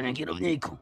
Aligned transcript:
Panie 0.00 0.14
kierowniku, 0.14 0.76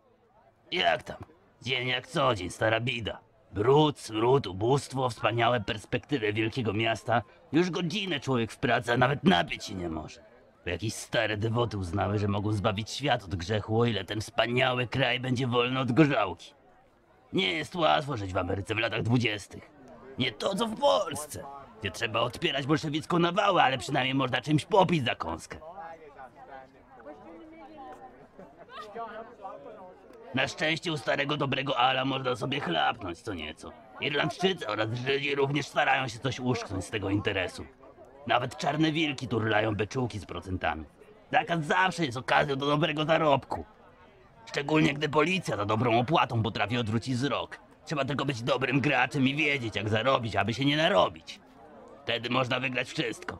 jak 0.72 1.02
tam? 1.02 1.16
Dzień 1.62 1.88
jak 1.88 2.06
co 2.06 2.34
dzień, 2.34 2.50
stara 2.50 2.80
bida. 2.80 3.20
Brud, 3.52 3.98
smród, 3.98 4.46
ubóstwo, 4.46 5.08
wspaniałe 5.08 5.60
perspektywy 5.60 6.32
wielkiego 6.32 6.72
miasta. 6.72 7.22
Już 7.52 7.70
godzinę 7.70 8.20
człowiek 8.20 8.52
w 8.52 8.58
pracy, 8.58 8.92
a 8.92 8.96
nawet 8.96 9.24
napić 9.24 9.64
się 9.64 9.74
nie 9.74 9.88
może. 9.88 10.20
Bo 10.64 10.70
jakieś 10.70 10.94
stare 10.94 11.36
dewoty 11.36 11.78
uznały, 11.78 12.18
że 12.18 12.28
mogą 12.28 12.52
zbawić 12.52 12.90
świat 12.90 13.24
od 13.24 13.34
grzechu, 13.34 13.80
o 13.80 13.84
ile 13.84 14.04
ten 14.04 14.20
wspaniały 14.20 14.86
kraj 14.86 15.20
będzie 15.20 15.46
wolny 15.46 15.80
od 15.80 15.92
gorzałki. 15.92 16.54
Nie 17.32 17.52
jest 17.52 17.74
łatwo 17.74 18.16
żyć 18.16 18.32
w 18.32 18.36
Ameryce 18.36 18.74
w 18.74 18.78
latach 18.78 19.02
dwudziestych. 19.02 19.70
Nie 20.18 20.32
to 20.32 20.54
co 20.54 20.66
w 20.66 20.80
Polsce, 20.80 21.44
gdzie 21.80 21.90
trzeba 21.90 22.20
odpierać 22.20 22.66
bolszewicką 22.66 23.18
nawałę, 23.18 23.62
ale 23.62 23.78
przynajmniej 23.78 24.14
można 24.14 24.40
czymś 24.40 24.64
popić 24.64 25.04
za 25.04 25.14
Na 30.34 30.48
szczęście 30.48 30.92
u 30.92 30.96
starego 30.96 31.36
dobrego 31.36 31.78
Ala 31.78 32.04
można 32.04 32.36
sobie 32.36 32.60
chlapnąć 32.60 33.18
co 33.18 33.34
nieco. 33.34 33.72
Irlandczycy 34.00 34.66
oraz 34.66 34.88
Żydzi 34.94 35.34
również 35.34 35.66
starają 35.66 36.08
się 36.08 36.18
coś 36.18 36.40
uszknąć 36.40 36.84
z 36.84 36.90
tego 36.90 37.10
interesu. 37.10 37.66
Nawet 38.26 38.56
czarne 38.56 38.92
wilki 38.92 39.28
turlają 39.28 39.74
beczułki 39.74 40.18
z 40.18 40.26
procentami. 40.26 40.84
Zakaz 41.32 41.64
zawsze 41.64 42.04
jest 42.04 42.18
okazją 42.18 42.56
do 42.56 42.66
dobrego 42.66 43.04
zarobku. 43.04 43.64
Szczególnie 44.46 44.94
gdy 44.94 45.08
policja 45.08 45.56
za 45.56 45.64
dobrą 45.64 45.98
opłatą 45.98 46.42
potrafi 46.42 46.78
odwrócić 46.78 47.14
wzrok. 47.14 47.58
Trzeba 47.84 48.04
tylko 48.04 48.24
być 48.24 48.42
dobrym 48.42 48.80
graczem 48.80 49.28
i 49.28 49.34
wiedzieć 49.34 49.76
jak 49.76 49.88
zarobić, 49.88 50.36
aby 50.36 50.54
się 50.54 50.64
nie 50.64 50.76
narobić. 50.76 51.40
Wtedy 52.02 52.30
można 52.30 52.60
wygrać 52.60 52.88
wszystko. 52.88 53.38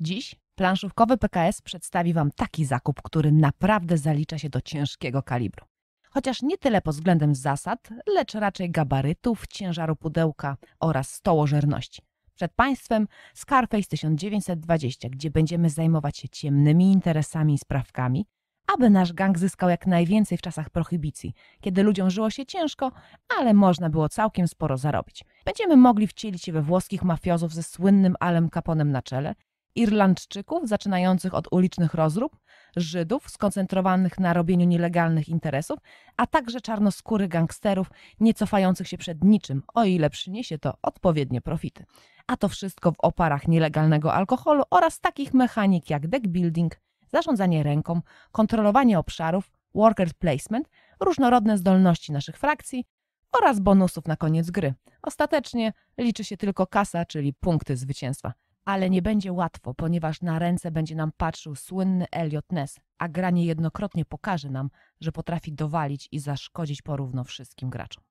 Dziś 0.00 0.34
planszówkowy 0.60 1.16
PKS 1.16 1.62
przedstawi 1.62 2.12
Wam 2.12 2.30
taki 2.30 2.64
zakup, 2.64 3.02
który 3.02 3.32
naprawdę 3.32 3.98
zalicza 3.98 4.38
się 4.38 4.50
do 4.50 4.60
ciężkiego 4.60 5.22
kalibru. 5.22 5.66
Chociaż 6.10 6.42
nie 6.42 6.58
tyle 6.58 6.80
pod 6.80 6.94
względem 6.94 7.34
zasad, 7.34 7.88
lecz 8.14 8.34
raczej 8.34 8.70
gabarytów, 8.70 9.46
ciężaru 9.46 9.96
pudełka 9.96 10.56
oraz 10.80 11.14
stołożerności. 11.14 12.02
Przed 12.34 12.52
Państwem 12.52 13.06
Scarface 13.34 13.88
1920, 13.88 15.08
gdzie 15.08 15.30
będziemy 15.30 15.70
zajmować 15.70 16.18
się 16.18 16.28
ciemnymi 16.28 16.92
interesami 16.92 17.54
i 17.54 17.58
sprawkami, 17.58 18.26
aby 18.74 18.90
nasz 18.90 19.12
gang 19.12 19.38
zyskał 19.38 19.70
jak 19.70 19.86
najwięcej 19.86 20.38
w 20.38 20.42
czasach 20.42 20.70
prohibicji, 20.70 21.34
kiedy 21.60 21.82
ludziom 21.82 22.10
żyło 22.10 22.30
się 22.30 22.46
ciężko, 22.46 22.92
ale 23.38 23.54
można 23.54 23.90
było 23.90 24.08
całkiem 24.08 24.48
sporo 24.48 24.76
zarobić. 24.76 25.24
Będziemy 25.44 25.76
mogli 25.76 26.06
wcielić 26.06 26.42
się 26.42 26.52
we 26.52 26.62
włoskich 26.62 27.02
mafiozów 27.02 27.54
ze 27.54 27.62
słynnym 27.62 28.16
Alem 28.20 28.50
Caponem 28.50 28.92
na 28.92 29.02
czele, 29.02 29.34
Irlandczyków 29.74 30.68
zaczynających 30.68 31.34
od 31.34 31.52
ulicznych 31.52 31.94
rozrób, 31.94 32.36
Żydów 32.76 33.30
skoncentrowanych 33.30 34.18
na 34.18 34.32
robieniu 34.32 34.66
nielegalnych 34.66 35.28
interesów, 35.28 35.78
a 36.16 36.26
także 36.26 36.60
czarnoskórych 36.60 37.28
gangsterów 37.28 37.90
nie 38.20 38.34
cofających 38.34 38.88
się 38.88 38.98
przed 38.98 39.24
niczym, 39.24 39.62
o 39.74 39.84
ile 39.84 40.10
przyniesie 40.10 40.58
to 40.58 40.74
odpowiednie 40.82 41.40
profity. 41.40 41.84
A 42.26 42.36
to 42.36 42.48
wszystko 42.48 42.92
w 42.92 43.00
oparach 43.00 43.48
nielegalnego 43.48 44.14
alkoholu 44.14 44.62
oraz 44.70 45.00
takich 45.00 45.34
mechanik 45.34 45.90
jak 45.90 46.08
deck 46.08 46.26
building, 46.26 46.80
zarządzanie 47.12 47.62
ręką, 47.62 48.00
kontrolowanie 48.32 48.98
obszarów, 48.98 49.50
worker 49.74 50.14
placement, 50.14 50.68
różnorodne 51.00 51.58
zdolności 51.58 52.12
naszych 52.12 52.38
frakcji 52.38 52.84
oraz 53.32 53.60
bonusów 53.60 54.06
na 54.06 54.16
koniec 54.16 54.50
gry. 54.50 54.74
Ostatecznie 55.02 55.72
liczy 55.98 56.24
się 56.24 56.36
tylko 56.36 56.66
kasa, 56.66 57.04
czyli 57.04 57.32
punkty 57.32 57.76
zwycięstwa. 57.76 58.32
Ale 58.64 58.90
nie 58.90 59.02
będzie 59.02 59.32
łatwo, 59.32 59.74
ponieważ 59.74 60.22
na 60.22 60.38
ręce 60.38 60.70
będzie 60.70 60.94
nam 60.94 61.12
patrzył 61.16 61.54
słynny 61.54 62.06
Elliot 62.10 62.52
Ness, 62.52 62.80
a 62.98 63.08
gra 63.08 63.30
niejednokrotnie 63.30 64.04
pokaże 64.04 64.50
nam, 64.50 64.70
że 65.00 65.12
potrafi 65.12 65.52
dowalić 65.52 66.08
i 66.12 66.18
zaszkodzić 66.18 66.82
porówno 66.82 67.24
wszystkim 67.24 67.70
graczom. 67.70 68.04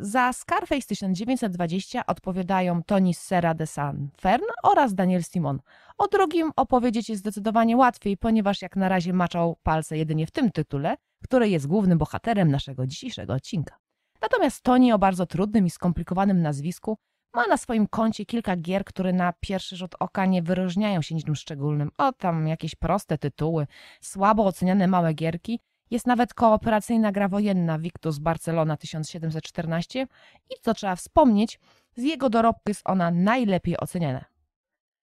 Za 0.00 0.32
Scarface 0.32 0.86
1920 0.86 2.06
odpowiadają 2.06 2.82
Tony 2.82 3.14
Serra 3.14 3.54
de 3.54 3.66
San 3.66 4.08
Fern 4.20 4.44
oraz 4.62 4.94
Daniel 4.94 5.24
Simon. 5.24 5.60
O 5.98 6.08
drugim 6.08 6.52
opowiedzieć 6.56 7.08
jest 7.08 7.20
zdecydowanie 7.20 7.76
łatwiej, 7.76 8.16
ponieważ 8.16 8.62
jak 8.62 8.76
na 8.76 8.88
razie 8.88 9.12
maczał 9.12 9.56
palce 9.62 9.98
jedynie 9.98 10.26
w 10.26 10.30
tym 10.30 10.50
tytule, 10.50 10.96
który 11.24 11.48
jest 11.48 11.66
głównym 11.66 11.98
bohaterem 11.98 12.50
naszego 12.50 12.86
dzisiejszego 12.86 13.32
odcinka. 13.32 13.76
Natomiast 14.22 14.62
Tony 14.62 14.94
o 14.94 14.98
bardzo 14.98 15.26
trudnym 15.26 15.66
i 15.66 15.70
skomplikowanym 15.70 16.42
nazwisku 16.42 16.98
ma 17.34 17.46
na 17.46 17.56
swoim 17.56 17.86
koncie 17.86 18.26
kilka 18.26 18.56
gier, 18.56 18.84
które 18.84 19.12
na 19.12 19.32
pierwszy 19.40 19.76
rzut 19.76 19.94
oka 20.00 20.26
nie 20.26 20.42
wyróżniają 20.42 21.02
się 21.02 21.14
niczym 21.14 21.36
szczególnym. 21.36 21.90
O, 21.98 22.12
tam 22.12 22.48
jakieś 22.48 22.74
proste 22.74 23.18
tytuły, 23.18 23.66
słabo 24.00 24.44
oceniane 24.44 24.86
małe 24.86 25.14
gierki. 25.14 25.60
Jest 25.90 26.06
nawet 26.06 26.34
kooperacyjna 26.34 27.12
gra 27.12 27.28
wojenna 27.28 27.78
Victus 27.78 28.18
Barcelona 28.18 28.76
1714 28.76 30.06
i 30.50 30.54
co 30.62 30.74
trzeba 30.74 30.96
wspomnieć, 30.96 31.60
z 31.96 32.02
jego 32.02 32.30
dorobku 32.30 32.62
jest 32.68 32.82
ona 32.84 33.10
najlepiej 33.10 33.78
oceniana. 33.78 34.24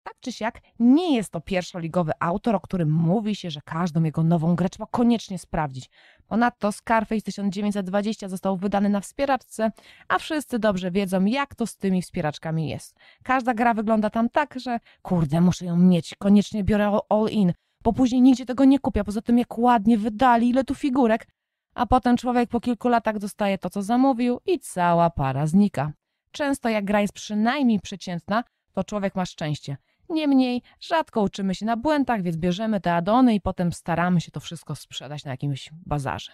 Tak 0.09 0.17
czy 0.21 0.33
siak, 0.33 0.61
nie 0.79 1.17
jest 1.17 1.31
to 1.31 1.41
pierwszoligowy 1.41 2.13
autor, 2.21 2.55
o 2.55 2.61
którym 2.61 2.91
mówi 2.91 3.35
się, 3.35 3.51
że 3.51 3.61
każdą 3.65 4.03
jego 4.03 4.23
nową 4.23 4.57
grę 4.57 4.69
trzeba 4.69 4.87
koniecznie 4.91 5.39
sprawdzić. 5.39 5.91
Ponadto 6.27 6.73
Scarface 6.73 7.23
1920 7.23 8.29
został 8.29 8.57
wydany 8.57 8.89
na 8.89 9.01
wspieraczce, 9.01 9.73
a 10.09 10.19
wszyscy 10.19 10.59
dobrze 10.59 10.91
wiedzą, 10.91 11.25
jak 11.25 11.55
to 11.55 11.67
z 11.67 11.77
tymi 11.77 12.03
wspieraczkami 12.03 12.69
jest. 12.69 12.97
Każda 13.23 13.55
gra 13.55 13.75
wygląda 13.75 14.11
tam 14.11 14.29
tak, 14.29 14.55
że 14.61 14.81
kurde, 15.03 15.41
muszę 15.41 15.65
ją 15.65 15.77
mieć, 15.77 16.15
koniecznie 16.19 16.65
biorę 16.65 16.99
all 17.09 17.29
in, 17.31 17.53
bo 17.83 17.93
później 17.93 18.23
nigdzie 18.23 18.47
tego 18.47 18.65
nie 18.65 18.79
kupię. 18.79 19.05
Poza 19.05 19.23
tym, 19.23 19.39
jak 19.39 19.59
ładnie 19.59 19.99
wydali, 19.99 20.49
ile 20.49 20.65
tu 20.65 20.75
figurek. 20.75 21.27
A 21.75 21.87
potem 21.87 22.17
człowiek 22.17 22.51
po 22.51 22.61
kilku 22.61 22.89
latach 22.89 23.19
dostaje 23.19 23.59
to, 23.59 23.71
co 23.71 23.83
zamówił 23.83 24.41
i 24.47 24.59
cała 24.61 25.11
para 25.11 25.47
znika. 25.47 25.93
Często 26.31 26.69
jak 26.69 26.85
gra 26.85 27.01
jest 27.01 27.13
przynajmniej 27.13 27.81
przeciętna, 27.81 28.45
to 28.73 28.85
człowiek 28.85 29.15
ma 29.15 29.27
szczęście. 29.27 29.77
Niemniej 30.09 30.63
rzadko 30.81 31.23
uczymy 31.23 31.55
się 31.55 31.67
na 31.67 31.77
błędach, 31.77 32.23
więc 32.23 32.37
bierzemy 32.37 32.81
te 32.81 32.95
adony 32.95 33.35
i 33.35 33.41
potem 33.41 33.73
staramy 33.73 34.21
się 34.21 34.31
to 34.31 34.41
wszystko 34.41 34.75
sprzedać 34.75 35.25
na 35.25 35.31
jakimś 35.31 35.71
bazarze. 35.87 36.33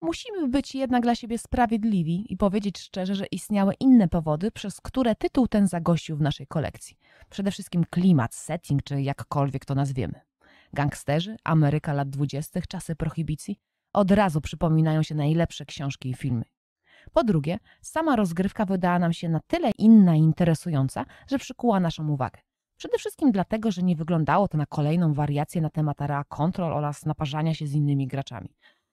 Musimy 0.00 0.48
być 0.48 0.74
jednak 0.74 1.02
dla 1.02 1.14
siebie 1.14 1.38
sprawiedliwi 1.38 2.32
i 2.32 2.36
powiedzieć 2.36 2.78
szczerze, 2.78 3.14
że 3.14 3.26
istniały 3.26 3.74
inne 3.80 4.08
powody, 4.08 4.50
przez 4.50 4.80
które 4.80 5.14
tytuł 5.14 5.48
ten 5.48 5.66
zagościł 5.66 6.16
w 6.16 6.20
naszej 6.20 6.46
kolekcji. 6.46 6.98
Przede 7.30 7.50
wszystkim 7.50 7.84
klimat, 7.90 8.34
setting, 8.34 8.82
czy 8.82 9.02
jakkolwiek 9.02 9.64
to 9.64 9.74
nazwiemy. 9.74 10.20
Gangsterzy, 10.72 11.36
Ameryka 11.44 11.92
lat 11.92 12.10
dwudziestych, 12.10 12.66
czasy 12.66 12.96
prohibicji 12.96 13.60
od 13.92 14.10
razu 14.10 14.40
przypominają 14.40 15.02
się 15.02 15.14
najlepsze 15.14 15.66
książki 15.66 16.10
i 16.10 16.14
filmy. 16.14 16.44
Po 17.12 17.24
drugie, 17.24 17.58
sama 17.82 18.16
rozgrywka 18.16 18.64
wydała 18.64 18.98
nam 18.98 19.12
się 19.12 19.28
na 19.28 19.40
tyle 19.40 19.70
inna 19.78 20.16
i 20.16 20.18
interesująca, 20.18 21.04
że 21.30 21.38
przykuła 21.38 21.80
naszą 21.80 22.08
uwagę. 22.08 22.40
Przede 22.82 22.98
wszystkim 22.98 23.32
dlatego, 23.32 23.70
że 23.70 23.82
nie 23.82 23.96
wyglądało 23.96 24.48
to 24.48 24.58
na 24.58 24.66
kolejną 24.66 25.14
wariację 25.14 25.60
na 25.60 25.70
temat 25.70 26.02
area 26.02 26.24
control 26.24 26.72
oraz 26.72 27.06
naparzania 27.06 27.54
się 27.54 27.66
z 27.66 27.74
innymi 27.74 28.06
graczami. 28.06 28.48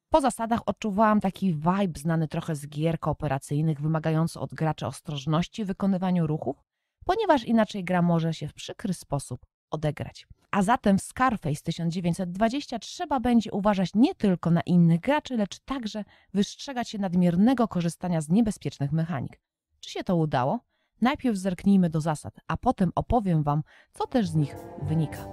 Po 0.09 0.21
zasadach 0.21 0.61
odczuwałam 0.65 1.19
taki 1.19 1.53
vibe 1.53 1.99
znany 1.99 2.27
trochę 2.27 2.55
z 2.55 2.67
gier 2.67 2.99
kooperacyjnych, 2.99 3.81
wymagający 3.81 4.39
od 4.39 4.53
graczy 4.53 4.87
ostrożności 4.87 5.63
w 5.63 5.67
wykonywaniu 5.67 6.27
ruchów, 6.27 6.63
ponieważ 7.05 7.43
inaczej 7.43 7.83
gra 7.83 8.01
może 8.01 8.33
się 8.33 8.47
w 8.47 8.53
przykry 8.53 8.93
sposób 8.93 9.45
odegrać. 9.71 10.27
A 10.51 10.61
zatem 10.61 10.97
w 10.97 11.01
Scarface 11.01 11.61
1920 11.63 12.79
trzeba 12.79 13.19
będzie 13.19 13.51
uważać 13.51 13.89
nie 13.95 14.15
tylko 14.15 14.51
na 14.51 14.61
innych 14.61 14.99
graczy, 14.99 15.37
lecz 15.37 15.59
także 15.59 16.03
wystrzegać 16.33 16.89
się 16.89 16.97
nadmiernego 16.97 17.67
korzystania 17.67 18.21
z 18.21 18.29
niebezpiecznych 18.29 18.91
mechanik. 18.91 19.39
Czy 19.79 19.89
się 19.89 20.03
to 20.03 20.15
udało? 20.15 20.59
Najpierw 21.01 21.37
zerknijmy 21.37 21.89
do 21.89 22.01
zasad, 22.01 22.39
a 22.47 22.57
potem 22.57 22.91
opowiem 22.95 23.43
Wam, 23.43 23.63
co 23.93 24.07
też 24.07 24.27
z 24.27 24.35
nich 24.35 24.55
wynika. 24.81 25.27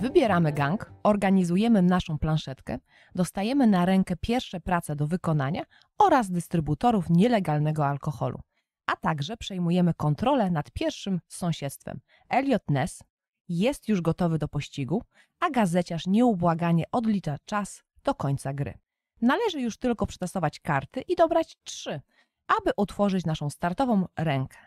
Wybieramy 0.00 0.52
gang, 0.52 0.92
organizujemy 1.02 1.82
naszą 1.82 2.18
planszetkę, 2.18 2.78
dostajemy 3.14 3.66
na 3.66 3.84
rękę 3.84 4.16
pierwsze 4.20 4.60
prace 4.60 4.96
do 4.96 5.06
wykonania 5.06 5.62
oraz 5.98 6.30
dystrybutorów 6.30 7.10
nielegalnego 7.10 7.86
alkoholu, 7.86 8.40
a 8.86 8.96
także 8.96 9.36
przejmujemy 9.36 9.94
kontrolę 9.94 10.50
nad 10.50 10.70
pierwszym 10.70 11.20
sąsiedztwem. 11.28 12.00
Elliot 12.28 12.70
Ness 12.70 13.02
jest 13.48 13.88
już 13.88 14.00
gotowy 14.00 14.38
do 14.38 14.48
pościgu, 14.48 15.02
a 15.40 15.50
gazeciarz 15.50 16.06
nieubłaganie 16.06 16.84
odlicza 16.92 17.36
czas 17.44 17.82
do 18.04 18.14
końca 18.14 18.52
gry. 18.52 18.78
Należy 19.22 19.60
już 19.60 19.76
tylko 19.76 20.06
przetestować 20.06 20.60
karty 20.60 21.00
i 21.00 21.16
dobrać 21.16 21.56
trzy, 21.64 22.00
aby 22.46 22.70
utworzyć 22.76 23.26
naszą 23.26 23.50
startową 23.50 24.06
rękę. 24.16 24.58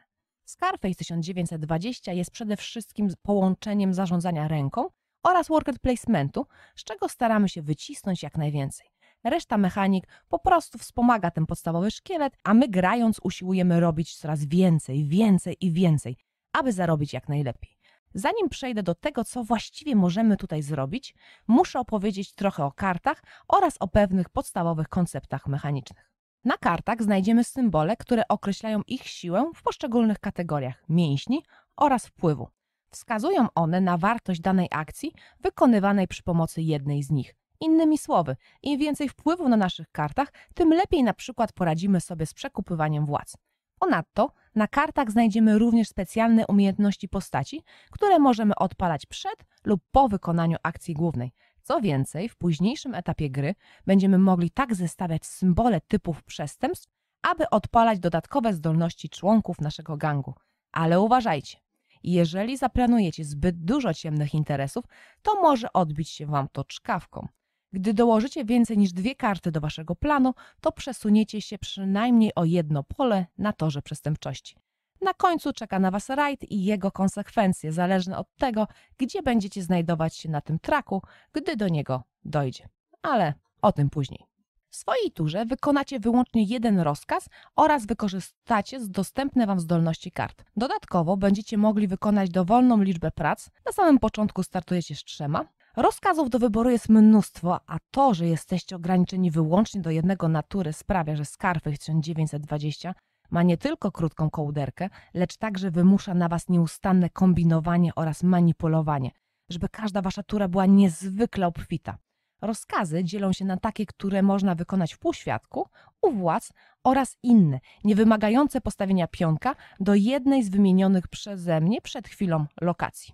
Scarface 0.45 0.95
1920 0.95 2.13
jest 2.13 2.31
przede 2.31 2.57
wszystkim 2.57 3.09
połączeniem 3.21 3.93
zarządzania 3.93 4.47
ręką 4.47 4.89
oraz 5.23 5.47
worker 5.47 5.79
placementu, 5.79 6.45
z 6.75 6.83
czego 6.83 7.09
staramy 7.09 7.49
się 7.49 7.61
wycisnąć 7.61 8.23
jak 8.23 8.37
najwięcej. 8.37 8.87
Reszta 9.23 9.57
mechanik 9.57 10.07
po 10.29 10.39
prostu 10.39 10.77
wspomaga 10.77 11.31
ten 11.31 11.45
podstawowy 11.45 11.91
szkielet, 11.91 12.37
a 12.43 12.53
my 12.53 12.67
grając 12.67 13.19
usiłujemy 13.23 13.79
robić 13.79 14.15
coraz 14.15 14.45
więcej, 14.45 15.05
więcej 15.05 15.57
i 15.59 15.71
więcej, 15.71 16.17
aby 16.53 16.73
zarobić 16.73 17.13
jak 17.13 17.29
najlepiej. 17.29 17.77
Zanim 18.13 18.49
przejdę 18.49 18.83
do 18.83 18.95
tego, 18.95 19.23
co 19.23 19.43
właściwie 19.43 19.95
możemy 19.95 20.37
tutaj 20.37 20.61
zrobić, 20.63 21.15
muszę 21.47 21.79
opowiedzieć 21.79 22.33
trochę 22.33 22.65
o 22.65 22.71
kartach 22.71 23.23
oraz 23.47 23.75
o 23.79 23.87
pewnych 23.87 24.29
podstawowych 24.29 24.89
konceptach 24.89 25.47
mechanicznych. 25.47 26.16
Na 26.45 26.57
kartach 26.57 27.03
znajdziemy 27.03 27.43
symbole, 27.43 27.97
które 27.97 28.27
określają 28.27 28.81
ich 28.87 29.07
siłę 29.07 29.51
w 29.55 29.63
poszczególnych 29.63 30.19
kategoriach 30.19 30.83
mięśni 30.89 31.43
oraz 31.75 32.07
wpływu. 32.07 32.47
Wskazują 32.89 33.47
one 33.55 33.81
na 33.81 33.97
wartość 33.97 34.41
danej 34.41 34.67
akcji 34.71 35.13
wykonywanej 35.39 36.07
przy 36.07 36.23
pomocy 36.23 36.61
jednej 36.61 37.03
z 37.03 37.11
nich. 37.11 37.35
Innymi 37.59 37.97
słowy, 37.97 38.35
im 38.63 38.79
więcej 38.79 39.09
wpływu 39.09 39.49
na 39.49 39.57
naszych 39.57 39.91
kartach, 39.91 40.33
tym 40.53 40.69
lepiej 40.69 41.03
na 41.03 41.13
przykład 41.13 41.53
poradzimy 41.53 42.01
sobie 42.01 42.25
z 42.25 42.33
przekupywaniem 42.33 43.05
władz. 43.05 43.37
Ponadto 43.79 44.31
na 44.55 44.67
kartach 44.67 45.11
znajdziemy 45.11 45.59
również 45.59 45.87
specjalne 45.87 46.47
umiejętności 46.47 47.09
postaci, 47.09 47.63
które 47.91 48.19
możemy 48.19 48.55
odpalać 48.55 49.05
przed 49.05 49.45
lub 49.63 49.81
po 49.91 50.07
wykonaniu 50.09 50.57
akcji 50.63 50.93
głównej. 50.93 51.31
Co 51.67 51.81
więcej, 51.81 52.29
w 52.29 52.35
późniejszym 52.35 52.95
etapie 52.95 53.29
gry 53.29 53.55
będziemy 53.85 54.17
mogli 54.17 54.51
tak 54.51 54.75
zestawiać 54.75 55.25
symbole 55.25 55.81
typów 55.81 56.23
przestępstw, 56.23 56.89
aby 57.21 57.49
odpalać 57.49 57.99
dodatkowe 57.99 58.53
zdolności 58.53 59.09
członków 59.09 59.61
naszego 59.61 59.97
gangu. 59.97 60.33
Ale 60.71 61.01
uważajcie, 61.01 61.57
jeżeli 62.03 62.57
zaplanujecie 62.57 63.25
zbyt 63.25 63.65
dużo 63.65 63.93
ciemnych 63.93 64.33
interesów, 64.33 64.85
to 65.21 65.41
może 65.41 65.73
odbić 65.73 66.09
się 66.09 66.25
Wam 66.25 66.47
to 66.51 66.63
czkawką. 66.63 67.27
Gdy 67.73 67.93
dołożycie 67.93 68.45
więcej 68.45 68.77
niż 68.77 68.93
dwie 68.93 69.15
karty 69.15 69.51
do 69.51 69.61
Waszego 69.61 69.95
planu, 69.95 70.33
to 70.61 70.71
przesuniecie 70.71 71.41
się 71.41 71.57
przynajmniej 71.57 72.31
o 72.35 72.45
jedno 72.45 72.83
pole 72.83 73.25
na 73.37 73.53
torze 73.53 73.81
przestępczości. 73.81 74.55
Na 75.01 75.13
końcu 75.13 75.53
czeka 75.53 75.79
na 75.79 75.91
Was 75.91 76.09
rajd 76.09 76.43
i 76.43 76.63
jego 76.63 76.91
konsekwencje, 76.91 77.71
zależne 77.71 78.17
od 78.17 78.27
tego, 78.35 78.67
gdzie 78.97 79.23
będziecie 79.23 79.63
znajdować 79.63 80.15
się 80.15 80.29
na 80.29 80.41
tym 80.41 80.59
traku, 80.59 81.01
gdy 81.33 81.55
do 81.55 81.67
niego 81.67 82.03
dojdzie. 82.25 82.69
Ale 83.01 83.33
o 83.61 83.71
tym 83.71 83.89
później. 83.89 84.25
W 84.69 84.75
swojej 84.75 85.11
turze 85.11 85.45
wykonacie 85.45 85.99
wyłącznie 85.99 86.43
jeden 86.43 86.79
rozkaz 86.79 87.29
oraz 87.55 87.85
wykorzystacie 87.85 88.79
dostępne 88.79 89.47
Wam 89.47 89.59
zdolności 89.59 90.11
kart. 90.11 90.43
Dodatkowo 90.57 91.17
będziecie 91.17 91.57
mogli 91.57 91.87
wykonać 91.87 92.29
dowolną 92.29 92.81
liczbę 92.81 93.11
prac. 93.11 93.49
Na 93.65 93.71
samym 93.71 93.99
początku 93.99 94.43
startujecie 94.43 94.95
z 94.95 95.03
trzema. 95.03 95.45
Rozkazów 95.75 96.29
do 96.29 96.39
wyboru 96.39 96.69
jest 96.69 96.89
mnóstwo, 96.89 97.59
a 97.67 97.77
to, 97.91 98.13
że 98.13 98.27
jesteście 98.27 98.75
ograniczeni 98.75 99.31
wyłącznie 99.31 99.81
do 99.81 99.89
jednego 99.89 100.27
natury 100.27 100.73
sprawia, 100.73 101.15
że 101.15 101.25
Scarface 101.25 101.77
1920 101.77 102.93
ma 103.29 103.43
nie 103.43 103.57
tylko 103.57 103.91
krótką 103.91 104.29
kołderkę, 104.29 104.89
lecz 105.13 105.37
także 105.37 105.71
wymusza 105.71 106.13
na 106.13 106.27
Was 106.27 106.49
nieustanne 106.49 107.09
kombinowanie 107.09 107.95
oraz 107.95 108.23
manipulowanie, 108.23 109.11
żeby 109.49 109.69
każda 109.69 110.01
Wasza 110.01 110.23
tura 110.23 110.47
była 110.47 110.65
niezwykle 110.65 111.47
obfita. 111.47 111.97
Rozkazy 112.41 113.03
dzielą 113.03 113.33
się 113.33 113.45
na 113.45 113.57
takie, 113.57 113.85
które 113.85 114.21
można 114.21 114.55
wykonać 114.55 114.93
w 114.93 114.99
półświadku, 114.99 115.69
u 116.01 116.11
władz 116.11 116.53
oraz 116.83 117.17
inne, 117.23 117.59
nie 117.83 117.95
wymagające 117.95 118.61
postawienia 118.61 119.07
pionka 119.07 119.55
do 119.79 119.95
jednej 119.95 120.43
z 120.43 120.49
wymienionych 120.49 121.07
przeze 121.07 121.61
mnie 121.61 121.81
przed 121.81 122.07
chwilą 122.07 122.45
lokacji. 122.61 123.13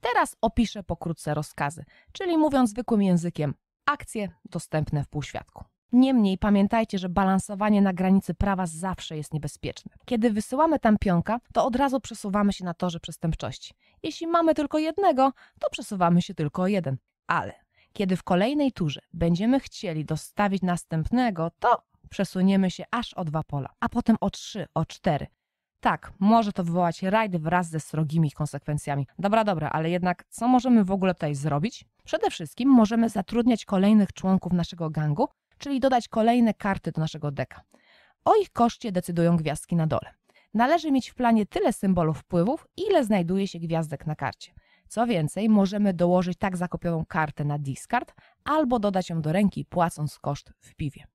Teraz 0.00 0.36
opiszę 0.40 0.82
pokrótce 0.82 1.34
rozkazy, 1.34 1.84
czyli 2.12 2.38
mówiąc 2.38 2.70
zwykłym 2.70 3.02
językiem, 3.02 3.54
akcje 3.86 4.28
dostępne 4.44 5.04
w 5.04 5.08
półświadku. 5.08 5.64
Niemniej 5.94 6.38
pamiętajcie, 6.38 6.98
że 6.98 7.08
balansowanie 7.08 7.82
na 7.82 7.92
granicy 7.92 8.34
prawa 8.34 8.66
zawsze 8.66 9.16
jest 9.16 9.34
niebezpieczne. 9.34 9.92
Kiedy 10.04 10.30
wysyłamy 10.30 10.78
tam 10.78 10.98
pionka, 10.98 11.40
to 11.52 11.66
od 11.66 11.76
razu 11.76 12.00
przesuwamy 12.00 12.52
się 12.52 12.64
na 12.64 12.74
torze 12.74 13.00
przestępczości. 13.00 13.74
Jeśli 14.02 14.26
mamy 14.26 14.54
tylko 14.54 14.78
jednego, 14.78 15.32
to 15.60 15.70
przesuwamy 15.70 16.22
się 16.22 16.34
tylko 16.34 16.62
o 16.62 16.66
jeden. 16.66 16.96
Ale 17.26 17.52
kiedy 17.92 18.16
w 18.16 18.22
kolejnej 18.22 18.72
turze 18.72 19.00
będziemy 19.12 19.60
chcieli 19.60 20.04
dostawić 20.04 20.62
następnego, 20.62 21.50
to 21.58 21.82
przesuniemy 22.10 22.70
się 22.70 22.84
aż 22.90 23.14
o 23.14 23.24
dwa 23.24 23.42
pola, 23.42 23.68
a 23.80 23.88
potem 23.88 24.16
o 24.20 24.30
trzy, 24.30 24.66
o 24.74 24.86
cztery. 24.86 25.26
Tak, 25.80 26.12
może 26.18 26.52
to 26.52 26.64
wywołać 26.64 27.02
rajd 27.02 27.36
wraz 27.36 27.68
ze 27.68 27.80
srogimi 27.80 28.30
konsekwencjami. 28.30 29.06
Dobra, 29.18 29.44
dobra, 29.44 29.68
ale 29.68 29.90
jednak 29.90 30.24
co 30.28 30.48
możemy 30.48 30.84
w 30.84 30.90
ogóle 30.90 31.14
tutaj 31.14 31.34
zrobić? 31.34 31.84
Przede 32.04 32.30
wszystkim 32.30 32.68
możemy 32.68 33.08
zatrudniać 33.08 33.64
kolejnych 33.64 34.12
członków 34.12 34.52
naszego 34.52 34.90
gangu, 34.90 35.28
czyli 35.58 35.80
dodać 35.80 36.08
kolejne 36.08 36.54
karty 36.54 36.92
do 36.92 37.00
naszego 37.00 37.30
deka. 37.30 37.62
O 38.24 38.36
ich 38.36 38.50
koszcie 38.50 38.92
decydują 38.92 39.36
gwiazdki 39.36 39.76
na 39.76 39.86
dole. 39.86 40.14
Należy 40.54 40.92
mieć 40.92 41.10
w 41.10 41.14
planie 41.14 41.46
tyle 41.46 41.72
symbolów 41.72 42.18
wpływów, 42.18 42.66
ile 42.76 43.04
znajduje 43.04 43.48
się 43.48 43.58
gwiazdek 43.58 44.06
na 44.06 44.14
karcie. 44.14 44.52
Co 44.88 45.06
więcej, 45.06 45.48
możemy 45.48 45.94
dołożyć 45.94 46.38
tak 46.38 46.56
zakupioną 46.56 47.04
kartę 47.06 47.44
na 47.44 47.58
discard 47.58 48.14
albo 48.44 48.78
dodać 48.78 49.10
ją 49.10 49.22
do 49.22 49.32
ręki, 49.32 49.64
płacąc 49.64 50.18
koszt 50.18 50.52
w 50.60 50.74
piwie. 50.74 51.06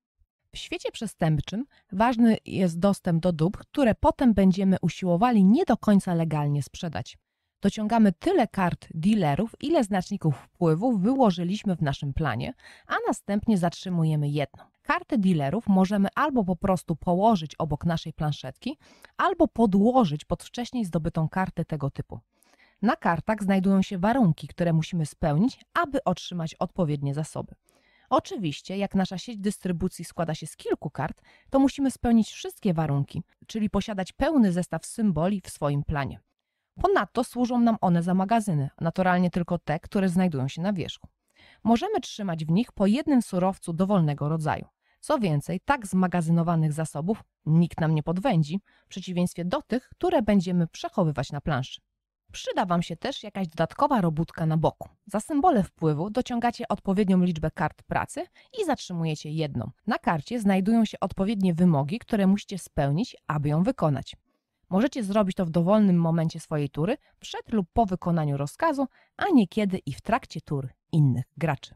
W 0.54 0.58
świecie 0.58 0.92
przestępczym 0.92 1.64
ważny 1.92 2.36
jest 2.44 2.78
dostęp 2.78 3.22
do 3.22 3.32
dóbr, 3.32 3.58
które 3.58 3.94
potem 3.94 4.34
będziemy 4.34 4.76
usiłowali 4.82 5.44
nie 5.44 5.64
do 5.64 5.76
końca 5.76 6.14
legalnie 6.14 6.62
sprzedać. 6.62 7.18
Dociągamy 7.62 8.12
tyle 8.12 8.48
kart 8.48 8.88
dealerów, 8.94 9.54
ile 9.60 9.84
znaczników 9.84 10.36
wpływów 10.36 11.02
wyłożyliśmy 11.02 11.76
w 11.76 11.82
naszym 11.82 12.12
planie, 12.14 12.54
a 12.86 12.94
następnie 13.06 13.58
zatrzymujemy 13.58 14.28
jedną. 14.28 14.64
Karty 14.82 15.18
dealerów 15.18 15.66
możemy 15.68 16.08
albo 16.14 16.44
po 16.44 16.56
prostu 16.56 16.96
położyć 16.96 17.54
obok 17.54 17.84
naszej 17.84 18.12
planszetki, 18.12 18.78
albo 19.16 19.48
podłożyć 19.48 20.24
pod 20.24 20.44
wcześniej 20.44 20.84
zdobytą 20.84 21.28
kartę 21.28 21.64
tego 21.64 21.90
typu. 21.90 22.20
Na 22.82 22.96
kartach 22.96 23.42
znajdują 23.42 23.82
się 23.82 23.98
warunki, 23.98 24.48
które 24.48 24.72
musimy 24.72 25.06
spełnić, 25.06 25.60
aby 25.74 26.04
otrzymać 26.04 26.54
odpowiednie 26.54 27.14
zasoby. 27.14 27.54
Oczywiście, 28.10 28.76
jak 28.76 28.94
nasza 28.94 29.18
sieć 29.18 29.38
dystrybucji 29.38 30.04
składa 30.04 30.34
się 30.34 30.46
z 30.46 30.56
kilku 30.56 30.90
kart, 30.90 31.22
to 31.50 31.58
musimy 31.58 31.90
spełnić 31.90 32.30
wszystkie 32.30 32.74
warunki, 32.74 33.22
czyli 33.46 33.70
posiadać 33.70 34.12
pełny 34.12 34.52
zestaw 34.52 34.86
symboli 34.86 35.40
w 35.44 35.50
swoim 35.50 35.82
planie. 35.82 36.20
Ponadto 36.80 37.24
służą 37.24 37.60
nam 37.60 37.76
one 37.80 38.02
za 38.02 38.14
magazyny, 38.14 38.70
naturalnie 38.80 39.30
tylko 39.30 39.58
te, 39.58 39.80
które 39.80 40.08
znajdują 40.08 40.48
się 40.48 40.62
na 40.62 40.72
wierzchu. 40.72 41.08
Możemy 41.64 42.00
trzymać 42.00 42.44
w 42.44 42.50
nich 42.50 42.72
po 42.72 42.86
jednym 42.86 43.22
surowcu 43.22 43.72
dowolnego 43.72 44.28
rodzaju. 44.28 44.66
Co 45.00 45.18
więcej, 45.18 45.60
tak 45.64 45.86
zmagazynowanych 45.86 46.72
zasobów 46.72 47.24
nikt 47.46 47.80
nam 47.80 47.94
nie 47.94 48.02
podwędzi, 48.02 48.60
w 48.84 48.88
przeciwieństwie 48.88 49.44
do 49.44 49.62
tych, 49.62 49.88
które 49.88 50.22
będziemy 50.22 50.66
przechowywać 50.66 51.32
na 51.32 51.40
planszy. 51.40 51.80
Przyda 52.32 52.66
Wam 52.66 52.82
się 52.82 52.96
też 52.96 53.22
jakaś 53.22 53.48
dodatkowa 53.48 54.00
robótka 54.00 54.46
na 54.46 54.56
boku. 54.56 54.88
Za 55.06 55.20
symbole 55.20 55.62
wpływu 55.62 56.10
dociągacie 56.10 56.68
odpowiednią 56.68 57.22
liczbę 57.22 57.50
kart 57.50 57.82
pracy 57.82 58.26
i 58.60 58.64
zatrzymujecie 58.64 59.30
jedną. 59.30 59.70
Na 59.86 59.98
karcie 59.98 60.40
znajdują 60.40 60.84
się 60.84 61.00
odpowiednie 61.00 61.54
wymogi, 61.54 61.98
które 61.98 62.26
musicie 62.26 62.58
spełnić, 62.58 63.16
aby 63.26 63.48
ją 63.48 63.62
wykonać. 63.62 64.16
Możecie 64.70 65.04
zrobić 65.04 65.36
to 65.36 65.46
w 65.46 65.50
dowolnym 65.50 65.96
momencie 65.96 66.40
swojej 66.40 66.70
tury, 66.70 66.96
przed 67.20 67.52
lub 67.52 67.68
po 67.72 67.86
wykonaniu 67.86 68.36
rozkazu, 68.36 68.86
a 69.16 69.24
niekiedy 69.34 69.78
i 69.86 69.92
w 69.92 70.00
trakcie 70.00 70.40
tur 70.40 70.68
innych 70.92 71.24
graczy. 71.36 71.74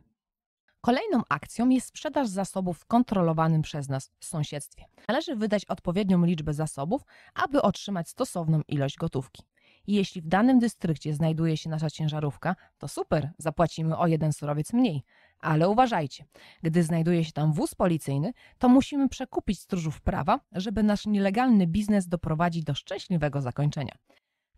Kolejną 0.81 1.23
akcją 1.29 1.69
jest 1.69 1.87
sprzedaż 1.87 2.29
zasobów 2.29 2.79
w 2.79 2.87
kontrolowanym 2.87 3.63
przez 3.63 3.89
nas 3.89 4.11
sąsiedztwie. 4.21 4.85
Należy 5.09 5.37
wydać 5.37 5.65
odpowiednią 5.65 6.25
liczbę 6.25 6.55
zasobów, 6.55 7.03
aby 7.35 7.63
otrzymać 7.63 8.09
stosowną 8.09 8.61
ilość 8.69 8.97
gotówki. 8.97 9.43
Jeśli 9.87 10.21
w 10.21 10.27
danym 10.27 10.59
dystrykcie 10.59 11.15
znajduje 11.15 11.57
się 11.57 11.71
nasza 11.71 11.91
ciężarówka, 11.91 12.57
to 12.79 12.89
super, 12.89 13.31
zapłacimy 13.39 13.97
o 13.97 14.07
jeden 14.07 14.33
surowiec 14.33 14.73
mniej. 14.73 15.05
Ale 15.45 15.69
uważajcie, 15.69 16.25
gdy 16.63 16.83
znajduje 16.83 17.25
się 17.25 17.33
tam 17.33 17.53
wóz 17.53 17.75
policyjny, 17.75 18.33
to 18.59 18.69
musimy 18.69 19.09
przekupić 19.09 19.61
stróżów 19.61 20.01
prawa, 20.01 20.41
żeby 20.53 20.83
nasz 20.83 21.07
nielegalny 21.07 21.67
biznes 21.67 22.09
doprowadzić 22.09 22.65
do 22.65 22.75
szczęśliwego 22.75 23.41
zakończenia. 23.41 23.95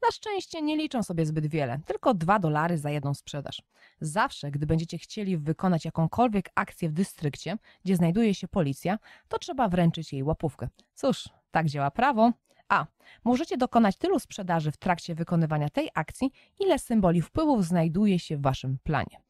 Na 0.02 0.10
szczęście 0.12 0.62
nie 0.62 0.76
liczą 0.76 1.02
sobie 1.02 1.26
zbyt 1.26 1.46
wiele, 1.46 1.80
tylko 1.86 2.14
2 2.14 2.38
dolary 2.38 2.78
za 2.78 2.90
jedną 2.90 3.14
sprzedaż. 3.14 3.62
Zawsze, 4.00 4.50
gdy 4.50 4.66
będziecie 4.66 4.98
chcieli 4.98 5.38
wykonać 5.38 5.84
jakąkolwiek 5.84 6.50
akcję 6.54 6.88
w 6.88 6.92
dystrykcie, 6.92 7.58
gdzie 7.84 7.96
znajduje 7.96 8.34
się 8.34 8.48
policja, 8.48 8.98
to 9.28 9.38
trzeba 9.38 9.68
wręczyć 9.68 10.12
jej 10.12 10.22
łapówkę. 10.22 10.68
Cóż, 10.94 11.28
tak 11.50 11.66
działa 11.66 11.90
prawo. 11.90 12.32
A. 12.68 12.86
Możecie 13.24 13.56
dokonać 13.56 13.96
tylu 13.96 14.18
sprzedaży 14.18 14.72
w 14.72 14.76
trakcie 14.76 15.14
wykonywania 15.14 15.68
tej 15.68 15.90
akcji, 15.94 16.32
ile 16.60 16.78
symboli 16.78 17.22
wpływów 17.22 17.64
znajduje 17.64 18.18
się 18.18 18.36
w 18.36 18.42
waszym 18.42 18.78
planie. 18.82 19.25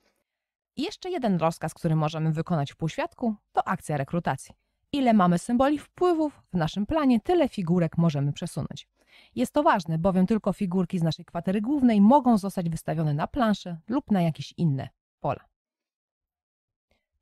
I 0.76 0.82
jeszcze 0.82 1.10
jeden 1.10 1.36
rozkaz, 1.36 1.74
który 1.74 1.96
możemy 1.96 2.32
wykonać 2.32 2.72
w 2.72 2.76
półświadku, 2.76 3.34
to 3.52 3.68
akcja 3.68 3.96
rekrutacji. 3.96 4.54
Ile 4.92 5.14
mamy 5.14 5.38
symboli 5.38 5.78
wpływów 5.78 6.42
w 6.52 6.56
naszym 6.56 6.86
planie, 6.86 7.20
tyle 7.20 7.48
figurek 7.48 7.98
możemy 7.98 8.32
przesunąć. 8.32 8.88
Jest 9.34 9.52
to 9.52 9.62
ważne, 9.62 9.98
bowiem 9.98 10.26
tylko 10.26 10.52
figurki 10.52 10.98
z 10.98 11.02
naszej 11.02 11.24
kwatery 11.24 11.60
głównej 11.60 12.00
mogą 12.00 12.38
zostać 12.38 12.70
wystawione 12.70 13.14
na 13.14 13.26
planszę 13.26 13.78
lub 13.88 14.10
na 14.10 14.22
jakieś 14.22 14.54
inne 14.56 14.88
pola. 15.20 15.44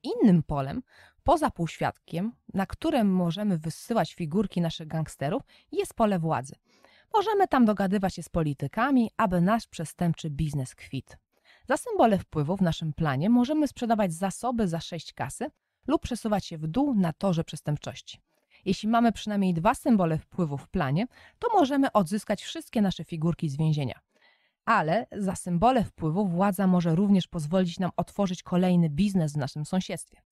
Innym 0.02 0.42
polem, 0.42 0.82
poza 1.22 1.50
półświadkiem, 1.50 2.32
na 2.54 2.66
którym 2.66 3.12
możemy 3.14 3.58
wysyłać 3.58 4.14
figurki 4.14 4.60
naszych 4.60 4.88
gangsterów, 4.88 5.42
jest 5.72 5.94
pole 5.94 6.18
władzy. 6.18 6.54
Możemy 7.14 7.48
tam 7.48 7.64
dogadywać 7.64 8.14
się 8.14 8.22
z 8.22 8.28
politykami, 8.28 9.10
aby 9.16 9.40
nasz 9.40 9.66
przestępczy 9.66 10.30
biznes 10.30 10.74
kwit. 10.74 11.16
Za 11.68 11.76
symbole 11.76 12.18
wpływu 12.18 12.56
w 12.56 12.60
naszym 12.60 12.92
planie 12.92 13.30
możemy 13.30 13.68
sprzedawać 13.68 14.12
zasoby 14.12 14.68
za 14.68 14.80
6 14.80 15.12
kasy 15.12 15.50
lub 15.86 16.02
przesuwać 16.02 16.46
się 16.46 16.58
w 16.58 16.66
dół 16.66 16.94
na 16.94 17.12
torze 17.12 17.44
przestępczości. 17.44 18.20
Jeśli 18.64 18.88
mamy 18.88 19.12
przynajmniej 19.12 19.54
dwa 19.54 19.74
symbole 19.74 20.18
wpływu 20.18 20.58
w 20.58 20.68
planie, 20.68 21.06
to 21.38 21.48
możemy 21.58 21.92
odzyskać 21.92 22.42
wszystkie 22.42 22.82
nasze 22.82 23.04
figurki 23.04 23.48
z 23.48 23.56
więzienia. 23.56 24.00
Ale 24.64 25.06
za 25.12 25.36
symbole 25.36 25.84
wpływu 25.84 26.26
władza 26.26 26.66
może 26.66 26.94
również 26.94 27.28
pozwolić 27.28 27.78
nam 27.78 27.90
otworzyć 27.96 28.42
kolejny 28.42 28.90
biznes 28.90 29.32
w 29.32 29.36
naszym 29.36 29.64
sąsiedztwie. 29.64 30.22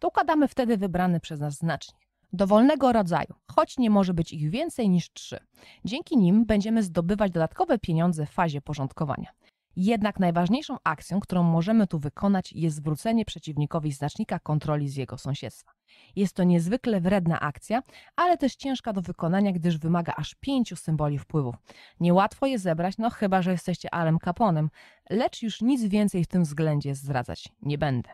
Dokładamy 0.00 0.48
wtedy 0.48 0.76
wybrany 0.76 1.20
przez 1.20 1.40
nas 1.40 1.54
znacznik. 1.54 2.10
Dowolnego 2.32 2.92
rodzaju, 2.92 3.34
choć 3.46 3.78
nie 3.78 3.90
może 3.90 4.14
być 4.14 4.32
ich 4.32 4.50
więcej 4.50 4.88
niż 4.88 5.12
trzy. 5.12 5.38
Dzięki 5.84 6.16
nim 6.16 6.46
będziemy 6.46 6.82
zdobywać 6.82 7.32
dodatkowe 7.32 7.78
pieniądze 7.78 8.26
w 8.26 8.30
fazie 8.30 8.60
porządkowania. 8.60 9.32
Jednak 9.76 10.20
najważniejszą 10.20 10.76
akcją, 10.84 11.20
którą 11.20 11.42
możemy 11.42 11.86
tu 11.86 11.98
wykonać, 11.98 12.52
jest 12.52 12.76
zwrócenie 12.76 13.24
przeciwnikowi 13.24 13.92
znacznika 13.92 14.38
kontroli 14.38 14.88
z 14.88 14.96
jego 14.96 15.18
sąsiedztwa. 15.18 15.72
Jest 16.16 16.36
to 16.36 16.44
niezwykle 16.44 17.00
wredna 17.00 17.40
akcja, 17.40 17.82
ale 18.16 18.38
też 18.38 18.56
ciężka 18.56 18.92
do 18.92 19.02
wykonania, 19.02 19.52
gdyż 19.52 19.78
wymaga 19.78 20.12
aż 20.16 20.34
pięciu 20.34 20.76
symboli 20.76 21.18
wpływów. 21.18 21.54
Niełatwo 22.00 22.46
je 22.46 22.58
zebrać, 22.58 22.98
no 22.98 23.10
chyba, 23.10 23.42
że 23.42 23.50
jesteście 23.50 23.94
Alem 23.94 24.18
Caponem, 24.18 24.70
lecz 25.10 25.42
już 25.42 25.62
nic 25.62 25.84
więcej 25.84 26.24
w 26.24 26.28
tym 26.28 26.42
względzie 26.42 26.94
zdradzać 26.94 27.48
nie 27.62 27.78
będę. 27.78 28.10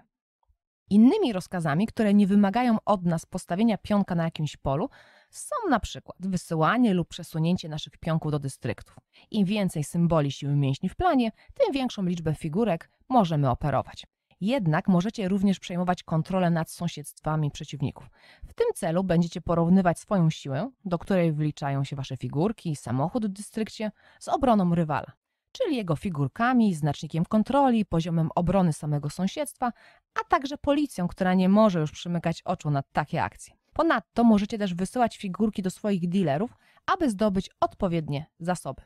Innymi 0.91 1.33
rozkazami, 1.33 1.87
które 1.87 2.15
nie 2.15 2.27
wymagają 2.27 2.77
od 2.85 3.05
nas 3.05 3.27
postawienia 3.27 3.79
pionka 3.79 4.15
na 4.15 4.25
jakimś 4.25 4.57
polu, 4.57 4.91
są 5.39 5.57
na 5.71 5.81
przykład 5.81 6.17
wysyłanie 6.21 6.95
lub 6.95 7.09
przesunięcie 7.09 7.69
naszych 7.69 7.99
pionków 7.99 8.33
do 8.33 8.39
dystryktów. 8.39 8.97
Im 9.31 9.45
więcej 9.45 9.85
symboli 9.85 10.33
siły 10.33 10.57
mięśni 10.57 10.89
w 10.89 10.97
planie, 10.97 11.33
tym 11.55 11.73
większą 11.73 12.05
liczbę 12.05 12.35
figurek 12.35 12.91
możemy 13.09 13.51
operować. 13.51 14.07
Jednak 14.41 14.89
możecie 14.89 15.29
również 15.29 15.61
przejmować 15.61 16.03
kontrolę 16.03 16.51
nad 16.51 16.71
sąsiedztwami 16.71 17.51
przeciwników. 17.51 18.11
W 18.47 18.55
tym 18.55 18.67
celu 18.75 19.05
będziecie 19.05 19.41
porównywać 19.41 19.99
swoją 19.99 20.31
siłę, 20.31 20.71
do 20.85 20.99
której 20.99 21.33
wliczają 21.33 21.85
się 21.85 21.97
wasze 21.97 22.17
figurki 22.17 22.71
i 22.71 22.77
samochód 22.77 23.27
w 23.27 23.29
dystrykcie, 23.29 23.93
z 24.21 24.29
obroną 24.29 24.75
rywala, 24.75 25.13
czyli 25.53 25.77
jego 25.77 25.97
figurkami, 25.97 26.75
znacznikiem 26.75 27.25
kontroli, 27.25 27.85
poziomem 27.85 28.31
obrony 28.35 28.73
samego 28.73 29.11
sąsiedztwa, 29.11 29.73
a 30.15 30.25
także 30.25 30.59
policją, 30.59 31.09
która 31.09 31.35
nie 31.35 31.49
może 31.49 31.81
już 31.81 31.93
przymykać 31.93 32.43
oczu 32.43 32.71
na 32.71 32.83
takie 32.83 33.23
akcje. 33.23 33.55
Ponadto 33.77 34.25
możecie 34.25 34.59
też 34.59 34.75
wysyłać 34.75 35.17
figurki 35.17 35.63
do 35.63 35.71
swoich 35.71 36.09
dealerów, 36.09 36.57
aby 36.87 37.11
zdobyć 37.11 37.51
odpowiednie 37.61 38.27
zasoby. 38.41 38.83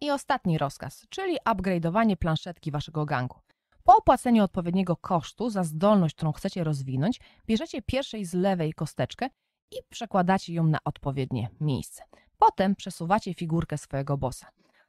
I 0.00 0.10
ostatni 0.10 0.58
rozkaz, 0.58 1.06
czyli 1.08 1.36
upgrade'owanie 1.48 2.16
planszetki 2.16 2.70
waszego 2.70 3.04
gangu. 3.06 3.38
Po 3.84 3.96
opłaceniu 3.96 4.44
odpowiedniego 4.44 4.96
kosztu 4.96 5.50
za 5.50 5.64
zdolność, 5.64 6.14
którą 6.14 6.32
chcecie 6.32 6.64
rozwinąć, 6.64 7.20
bierzecie 7.46 7.82
pierwszej 7.82 8.24
z 8.24 8.34
lewej 8.34 8.72
kosteczkę 8.72 9.30
i 9.70 9.76
przekładacie 9.88 10.54
ją 10.54 10.66
na 10.66 10.78
odpowiednie 10.84 11.48
miejsce. 11.60 12.02
Potem 12.38 12.76
przesuwacie 12.76 13.34
figurkę 13.34 13.78
swojego 13.78 14.18
bossa. 14.18 14.46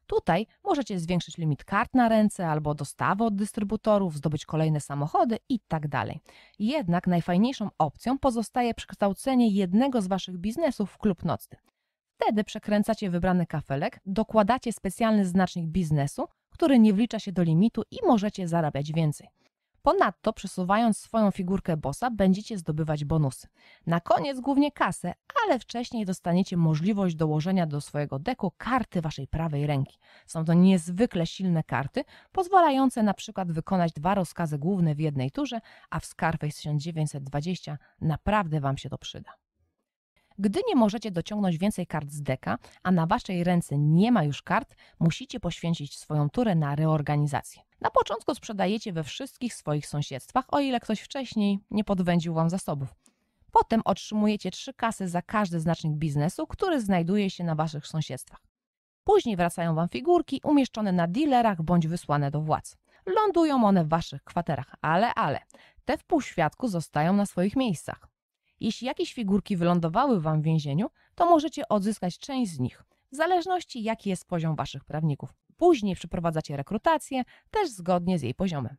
Tutaj 0.08 0.48
możecie 0.64 1.00
zwiększyć 1.00 1.38
limit 1.38 1.64
kart 1.64 1.94
na 1.94 2.10
ręce 2.10 2.48
albo 2.48 2.76
dostawy 2.76 3.24
od 3.24 3.36
dystrybutorów, 3.36 4.18
zdobyć 4.18 4.46
kolejne 4.46 4.82
samochody 4.82 5.38
i 5.50 5.60
tak. 5.60 5.82
Jednak 6.60 7.08
najfajniejszą 7.08 7.70
opcją 7.78 8.20
pozostaje 8.20 8.74
przekształcenie 8.74 9.50
jednego 9.50 10.02
z 10.02 10.08
waszych 10.08 10.38
biznesów 10.38 10.92
w 10.92 10.98
klub 10.98 11.26
nocny. 11.26 11.58
Wtedy 12.16 12.44
przekręcacie 12.44 13.10
wybrany 13.10 13.46
kafelek, 13.46 14.00
dokładacie 14.06 14.74
specjalny 14.74 15.26
znacznik 15.26 15.66
biznesu, 15.66 16.28
który 16.50 16.80
nie 16.80 16.94
wlicza 16.94 17.20
się 17.20 17.32
do 17.32 17.44
limitu 17.44 17.84
i 17.92 17.98
możecie 18.08 18.48
zarabiać 18.48 18.94
więcej. 18.94 19.28
Ponadto, 19.82 20.34
przesuwając 20.34 20.98
swoją 20.98 21.32
figurkę 21.32 21.78
bossa, 21.78 22.12
będziecie 22.12 22.58
zdobywać 22.58 23.06
bonusy. 23.06 23.48
Na 23.88 24.00
koniec 24.00 24.40
głównie 24.40 24.72
kasę, 24.72 25.14
ale 25.44 25.60
wcześniej 25.60 26.06
dostaniecie 26.06 26.58
możliwość 26.58 27.16
dołożenia 27.16 27.68
do 27.68 27.82
swojego 27.82 28.20
deku 28.20 28.52
karty 28.58 29.02
waszej 29.02 29.28
prawej 29.28 29.68
ręki. 29.68 30.00
Są 30.28 30.46
to 30.46 30.54
niezwykle 30.54 31.28
silne 31.28 31.64
karty, 31.64 32.04
pozwalające 32.32 33.04
na 33.04 33.14
przykład 33.14 33.52
wykonać 33.52 33.94
dwa 33.94 34.16
rozkazy 34.16 34.58
główne 34.58 34.96
w 34.96 35.00
jednej 35.00 35.32
turze, 35.32 35.62
a 35.90 36.00
w 36.00 36.06
Scarface 36.06 36.54
1920 36.54 37.78
naprawdę 38.02 38.60
wam 38.60 38.78
się 38.78 38.90
to 38.90 38.98
przyda. 38.98 39.32
Gdy 40.40 40.60
nie 40.68 40.76
możecie 40.76 41.12
dociągnąć 41.12 41.58
więcej 41.58 41.88
kart 41.88 42.12
z 42.12 42.22
deka, 42.22 42.58
a 42.84 42.92
na 42.92 43.06
waszej 43.08 43.44
ręce 43.44 43.78
nie 43.78 44.12
ma 44.12 44.24
już 44.24 44.42
kart, 44.42 44.76
musicie 45.00 45.40
poświęcić 45.40 45.98
swoją 45.98 46.30
turę 46.30 46.56
na 46.56 46.76
reorganizację. 46.76 47.71
Na 47.82 47.90
początku 47.90 48.36
sprzedajecie 48.36 48.94
we 48.94 49.04
wszystkich 49.04 49.54
swoich 49.54 49.88
sąsiedztwach, 49.88 50.46
o 50.52 50.60
ile 50.60 50.80
ktoś 50.80 51.00
wcześniej 51.02 51.60
nie 51.72 51.84
podwędził 51.84 52.34
wam 52.34 52.50
zasobów. 52.50 52.96
Potem 53.52 53.82
otrzymujecie 53.86 54.52
trzy 54.52 54.74
kasy 54.74 55.08
za 55.08 55.22
każdy 55.22 55.60
znacznik 55.60 55.94
biznesu, 55.94 56.48
który 56.48 56.82
znajduje 56.82 57.30
się 57.30 57.44
na 57.44 57.56
waszych 57.56 57.88
sąsiedztwach. 57.88 58.40
Później 59.04 59.36
wracają 59.36 59.76
wam 59.76 59.90
figurki 59.90 60.42
umieszczone 60.44 60.92
na 60.92 61.08
dealerach 61.08 61.62
bądź 61.62 61.88
wysłane 61.88 62.32
do 62.32 62.42
władz. 62.42 62.78
Lądują 63.06 63.64
one 63.64 63.86
w 63.86 63.90
waszych 63.90 64.24
kwaterach, 64.24 64.76
ale, 64.82 65.14
ale, 65.14 65.40
te 65.86 65.98
w 65.98 66.04
półświadku 66.04 66.68
zostają 66.68 67.14
na 67.14 67.26
swoich 67.26 67.56
miejscach. 67.56 68.08
Jeśli 68.60 68.88
jakieś 68.88 69.14
figurki 69.14 69.58
wylądowały 69.58 70.22
wam 70.22 70.42
w 70.42 70.46
więzieniu, 70.46 70.90
to 71.16 71.26
możecie 71.26 71.70
odzyskać 71.70 72.20
część 72.20 72.52
z 72.52 72.60
nich, 72.60 72.84
w 73.12 73.16
zależności 73.16 73.84
jaki 73.84 74.10
jest 74.10 74.28
poziom 74.28 74.56
waszych 74.56 74.86
prawników. 74.86 75.34
Później 75.62 75.96
przeprowadzacie 75.96 76.58
rekrutację, 76.58 77.24
też 77.52 77.70
zgodnie 77.70 78.20
z 78.20 78.22
jej 78.22 78.34
poziomem. 78.34 78.76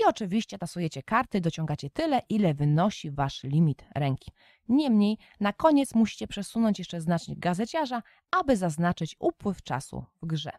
I 0.00 0.04
oczywiście 0.06 0.58
tasujecie 0.58 1.02
karty, 1.02 1.40
dociągacie 1.40 1.90
tyle, 1.90 2.22
ile 2.28 2.54
wynosi 2.54 3.10
wasz 3.10 3.42
limit 3.42 3.84
ręki. 3.94 4.32
Niemniej, 4.68 5.18
na 5.40 5.52
koniec 5.52 5.94
musicie 5.94 6.26
przesunąć 6.26 6.78
jeszcze 6.78 7.00
znacznik 7.00 7.38
gazeciarza, 7.38 8.02
aby 8.30 8.56
zaznaczyć 8.56 9.16
upływ 9.18 9.62
czasu 9.62 10.04
w 10.22 10.26
grze. 10.26 10.50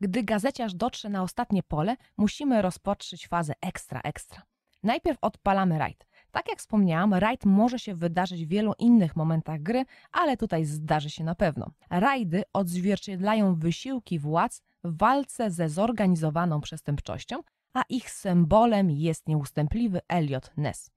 Gdy 0.00 0.22
gazeciarz 0.22 0.74
dotrze 0.74 1.08
na 1.08 1.22
ostatnie 1.22 1.62
pole, 1.62 1.96
musimy 2.16 2.62
rozpocząć 2.62 3.28
fazę 3.28 3.52
ekstra 3.60 4.00
ekstra. 4.00 4.42
Najpierw 4.82 5.18
odpalamy 5.20 5.78
rajd. 5.78 6.06
Tak 6.32 6.48
jak 6.48 6.58
wspomniałam, 6.58 7.14
rajd 7.14 7.44
może 7.44 7.78
się 7.78 7.94
wydarzyć 7.94 8.46
w 8.46 8.48
wielu 8.48 8.72
innych 8.78 9.16
momentach 9.16 9.62
gry, 9.62 9.84
ale 10.12 10.36
tutaj 10.36 10.64
zdarzy 10.64 11.10
się 11.10 11.24
na 11.24 11.34
pewno. 11.34 11.70
Rajdy 11.90 12.42
odzwierciedlają 12.52 13.54
wysiłki 13.54 14.18
władz 14.18 14.62
w 14.84 14.98
walce 14.98 15.50
ze 15.50 15.68
zorganizowaną 15.68 16.60
przestępczością, 16.60 17.36
a 17.74 17.82
ich 17.88 18.10
symbolem 18.10 18.90
jest 18.90 19.28
nieustępliwy 19.28 20.00
Elliot 20.08 20.50
Ness. 20.56 20.90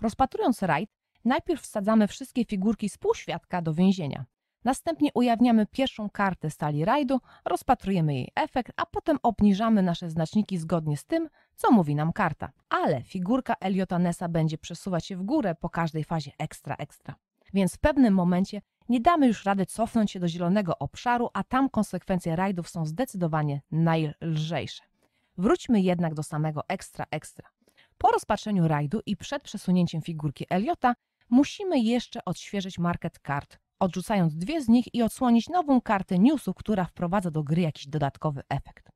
Rozpatrując 0.00 0.62
rajd, 0.62 0.90
najpierw 1.24 1.62
wsadzamy 1.62 2.08
wszystkie 2.08 2.44
figurki 2.44 2.88
z 2.88 2.98
półświadka 2.98 3.62
do 3.62 3.74
więzienia. 3.74 4.24
Następnie 4.64 5.10
ujawniamy 5.14 5.66
pierwszą 5.66 6.10
kartę 6.10 6.50
stali 6.50 6.84
rajdu, 6.84 7.20
rozpatrujemy 7.44 8.14
jej 8.14 8.32
efekt, 8.34 8.72
a 8.76 8.86
potem 8.86 9.18
obniżamy 9.22 9.82
nasze 9.82 10.10
znaczniki 10.10 10.58
zgodnie 10.58 10.96
z 10.96 11.04
tym, 11.04 11.28
co 11.56 11.70
mówi 11.70 11.94
nam 11.94 12.12
karta. 12.12 12.52
Ale 12.68 13.02
figurka 13.02 13.54
Eliota 13.60 13.98
Nessa 13.98 14.28
będzie 14.28 14.58
przesuwać 14.58 15.06
się 15.06 15.16
w 15.16 15.22
górę 15.22 15.54
po 15.54 15.68
każdej 15.68 16.04
fazie 16.04 16.32
ekstra 16.38 16.74
ekstra. 16.74 17.14
Więc 17.54 17.74
w 17.74 17.78
pewnym 17.78 18.14
momencie 18.14 18.62
nie 18.88 19.00
damy 19.00 19.26
już 19.26 19.44
rady 19.44 19.66
cofnąć 19.66 20.10
się 20.10 20.20
do 20.20 20.28
zielonego 20.28 20.78
obszaru, 20.78 21.28
a 21.34 21.44
tam 21.44 21.70
konsekwencje 21.70 22.36
rajdów 22.36 22.68
są 22.68 22.86
zdecydowanie 22.86 23.60
najlżejsze. 23.70 24.82
Wróćmy 25.38 25.80
jednak 25.80 26.14
do 26.14 26.22
samego 26.22 26.68
ekstra 26.68 27.06
ekstra. 27.10 27.48
Po 27.98 28.10
rozpatrzeniu 28.10 28.68
rajdu 28.68 29.00
i 29.06 29.16
przed 29.16 29.42
przesunięciem 29.42 30.02
figurki 30.02 30.46
Eliota 30.50 30.94
musimy 31.30 31.80
jeszcze 31.80 32.24
odświeżyć 32.24 32.78
market 32.78 33.18
card, 33.26 33.58
odrzucając 33.80 34.36
dwie 34.36 34.62
z 34.62 34.68
nich 34.68 34.94
i 34.94 35.02
odsłonić 35.02 35.48
nową 35.48 35.80
kartę 35.80 36.18
newsu, 36.18 36.54
która 36.54 36.84
wprowadza 36.84 37.30
do 37.30 37.42
gry 37.42 37.62
jakiś 37.62 37.86
dodatkowy 37.88 38.42
efekt. 38.48 38.88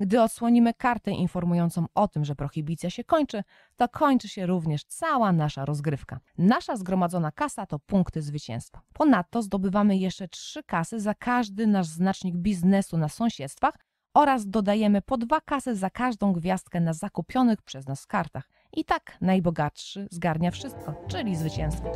Gdy 0.00 0.22
odsłonimy 0.22 0.74
kartę 0.74 1.10
informującą 1.10 1.86
o 1.94 2.08
tym, 2.08 2.24
że 2.24 2.34
prohibicja 2.34 2.90
się 2.90 3.04
kończy, 3.04 3.42
to 3.76 3.88
kończy 3.88 4.28
się 4.28 4.46
również 4.46 4.84
cała 4.84 5.32
nasza 5.32 5.64
rozgrywka. 5.64 6.20
Nasza 6.38 6.76
zgromadzona 6.76 7.32
kasa 7.32 7.66
to 7.66 7.78
punkty 7.78 8.22
zwycięstwa. 8.22 8.82
Ponadto 8.92 9.42
zdobywamy 9.42 9.96
jeszcze 9.96 10.28
trzy 10.28 10.62
kasy 10.62 11.00
za 11.00 11.14
każdy 11.14 11.66
nasz 11.66 11.86
znacznik 11.86 12.36
biznesu 12.36 12.98
na 12.98 13.08
sąsiedztwach 13.08 13.74
oraz 14.14 14.48
dodajemy 14.48 15.02
po 15.02 15.16
dwa 15.16 15.40
kasy 15.40 15.76
za 15.76 15.90
każdą 15.90 16.32
gwiazdkę 16.32 16.80
na 16.80 16.92
zakupionych 16.92 17.62
przez 17.62 17.86
nas 17.86 18.06
kartach. 18.06 18.48
I 18.72 18.84
tak 18.84 19.16
najbogatszy 19.20 20.08
zgarnia 20.10 20.50
wszystko, 20.50 20.94
czyli 21.08 21.36
zwycięstwo. 21.36 21.92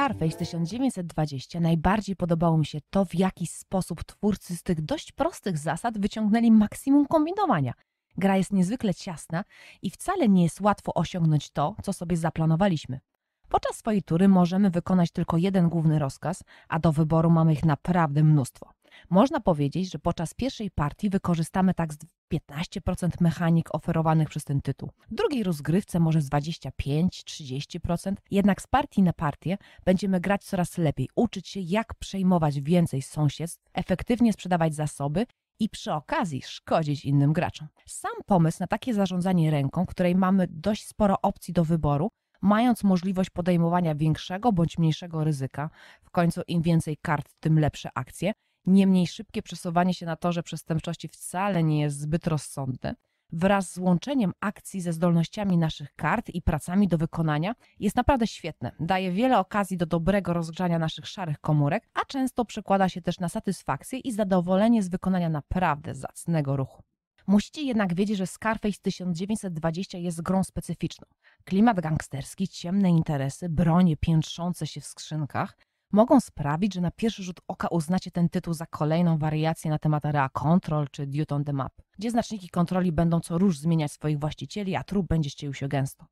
Scarface 0.00 0.36
1920 0.36 1.60
najbardziej 1.60 2.16
podobało 2.16 2.58
mi 2.58 2.66
się 2.66 2.78
to, 2.90 3.04
w 3.04 3.14
jaki 3.14 3.46
sposób 3.46 4.04
twórcy 4.04 4.56
z 4.56 4.62
tych 4.62 4.80
dość 4.80 5.12
prostych 5.12 5.58
zasad 5.58 5.98
wyciągnęli 5.98 6.50
maksimum 6.50 7.06
kombinowania. 7.06 7.72
Gra 8.16 8.36
jest 8.36 8.52
niezwykle 8.52 8.94
ciasna 8.94 9.44
i 9.82 9.90
wcale 9.90 10.28
nie 10.28 10.42
jest 10.42 10.60
łatwo 10.60 10.94
osiągnąć 10.94 11.50
to, 11.50 11.74
co 11.82 11.92
sobie 11.92 12.16
zaplanowaliśmy. 12.16 13.00
Podczas 13.48 13.76
swojej 13.76 14.02
tury 14.02 14.28
możemy 14.28 14.70
wykonać 14.70 15.10
tylko 15.10 15.36
jeden 15.36 15.68
główny 15.68 15.98
rozkaz, 15.98 16.44
a 16.68 16.78
do 16.78 16.92
wyboru 16.92 17.30
mamy 17.30 17.52
ich 17.52 17.64
naprawdę 17.64 18.22
mnóstwo. 18.22 18.72
Można 19.10 19.40
powiedzieć, 19.40 19.92
że 19.92 19.98
podczas 19.98 20.34
pierwszej 20.34 20.70
partii 20.70 21.10
wykorzystamy 21.10 21.74
tak 21.74 21.94
z 21.94 21.98
15% 22.32 23.10
mechanik 23.20 23.74
oferowanych 23.74 24.28
przez 24.28 24.44
ten 24.44 24.60
tytuł. 24.60 24.90
W 25.10 25.14
drugiej 25.14 25.42
rozgrywce 25.42 26.00
może 26.00 26.20
z 26.20 26.30
25-30%, 26.30 28.14
jednak 28.30 28.62
z 28.62 28.66
partii 28.66 29.02
na 29.02 29.12
partię 29.12 29.58
będziemy 29.84 30.20
grać 30.20 30.44
coraz 30.44 30.78
lepiej, 30.78 31.08
uczyć 31.16 31.48
się 31.48 31.60
jak 31.60 31.94
przejmować 31.94 32.60
więcej 32.60 33.02
sąsiedztw, 33.02 33.62
efektywnie 33.74 34.32
sprzedawać 34.32 34.74
zasoby 34.74 35.26
i 35.60 35.68
przy 35.68 35.92
okazji 35.92 36.42
szkodzić 36.42 37.04
innym 37.04 37.32
graczom. 37.32 37.68
Sam 37.86 38.12
pomysł 38.26 38.56
na 38.60 38.66
takie 38.66 38.94
zarządzanie 38.94 39.50
ręką, 39.50 39.86
której 39.86 40.14
mamy 40.14 40.46
dość 40.50 40.86
sporo 40.86 41.20
opcji 41.22 41.54
do 41.54 41.64
wyboru, 41.64 42.08
mając 42.42 42.84
możliwość 42.84 43.30
podejmowania 43.30 43.94
większego 43.94 44.52
bądź 44.52 44.78
mniejszego 44.78 45.24
ryzyka, 45.24 45.70
w 46.02 46.10
końcu 46.10 46.40
im 46.48 46.62
więcej 46.62 46.96
kart, 46.96 47.28
tym 47.40 47.58
lepsze 47.58 47.90
akcje, 47.94 48.32
niemniej 48.66 49.06
szybkie 49.06 49.42
przesuwanie 49.42 49.94
się 49.94 50.06
na 50.06 50.16
torze 50.16 50.42
przestępczości 50.42 51.08
wcale 51.08 51.62
nie 51.62 51.80
jest 51.80 52.00
zbyt 52.00 52.26
rozsądne. 52.26 52.94
Wraz 53.32 53.72
z 53.72 53.78
łączeniem 53.78 54.32
akcji 54.40 54.80
ze 54.80 54.92
zdolnościami 54.92 55.58
naszych 55.58 55.94
kart 55.96 56.28
i 56.28 56.42
pracami 56.42 56.88
do 56.88 56.98
wykonania 56.98 57.54
jest 57.78 57.96
naprawdę 57.96 58.26
świetne. 58.26 58.72
Daje 58.80 59.12
wiele 59.12 59.38
okazji 59.38 59.76
do 59.76 59.86
dobrego 59.86 60.32
rozgrzania 60.32 60.78
naszych 60.78 61.06
szarych 61.06 61.40
komórek, 61.40 61.88
a 61.94 62.04
często 62.04 62.44
przekłada 62.44 62.88
się 62.88 63.02
też 63.02 63.18
na 63.18 63.28
satysfakcję 63.28 63.98
i 63.98 64.12
zadowolenie 64.12 64.82
z 64.82 64.88
wykonania 64.88 65.28
naprawdę 65.28 65.94
zacnego 65.94 66.56
ruchu. 66.56 66.82
Musicie 67.26 67.62
jednak 67.62 67.94
wiedzieć, 67.94 68.18
że 68.18 68.26
Scarface 68.26 68.78
1920 68.82 69.98
jest 69.98 70.22
grą 70.22 70.44
specyficzną. 70.44 71.06
Klimat 71.44 71.80
gangsterski, 71.80 72.48
ciemne 72.48 72.90
interesy, 72.90 73.48
bronie 73.48 73.96
piętrzące 73.96 74.66
się 74.66 74.80
w 74.80 74.86
skrzynkach 74.86 75.56
mogą 75.92 76.20
sprawić, 76.20 76.74
że 76.74 76.80
na 76.80 76.90
pierwszy 76.90 77.22
rzut 77.22 77.40
oka 77.48 77.68
uznacie 77.68 78.10
ten 78.10 78.28
tytuł 78.28 78.54
za 78.54 78.66
kolejną 78.66 79.18
wariację 79.18 79.70
na 79.70 79.78
temat 79.78 80.06
Area 80.06 80.28
Control 80.28 80.88
czy 80.90 81.06
Duty 81.06 81.34
on 81.34 81.44
the 81.44 81.52
Map, 81.52 81.72
gdzie 81.98 82.10
znaczniki 82.10 82.48
kontroli 82.48 82.92
będą 82.92 83.20
co 83.20 83.38
róż 83.38 83.58
zmieniać 83.58 83.92
swoich 83.92 84.18
właścicieli, 84.18 84.76
a 84.76 84.84
trup 84.84 85.08
będzie 85.08 85.30
ścielił 85.30 85.54
się 85.54 85.68
gęsto. 85.68 86.06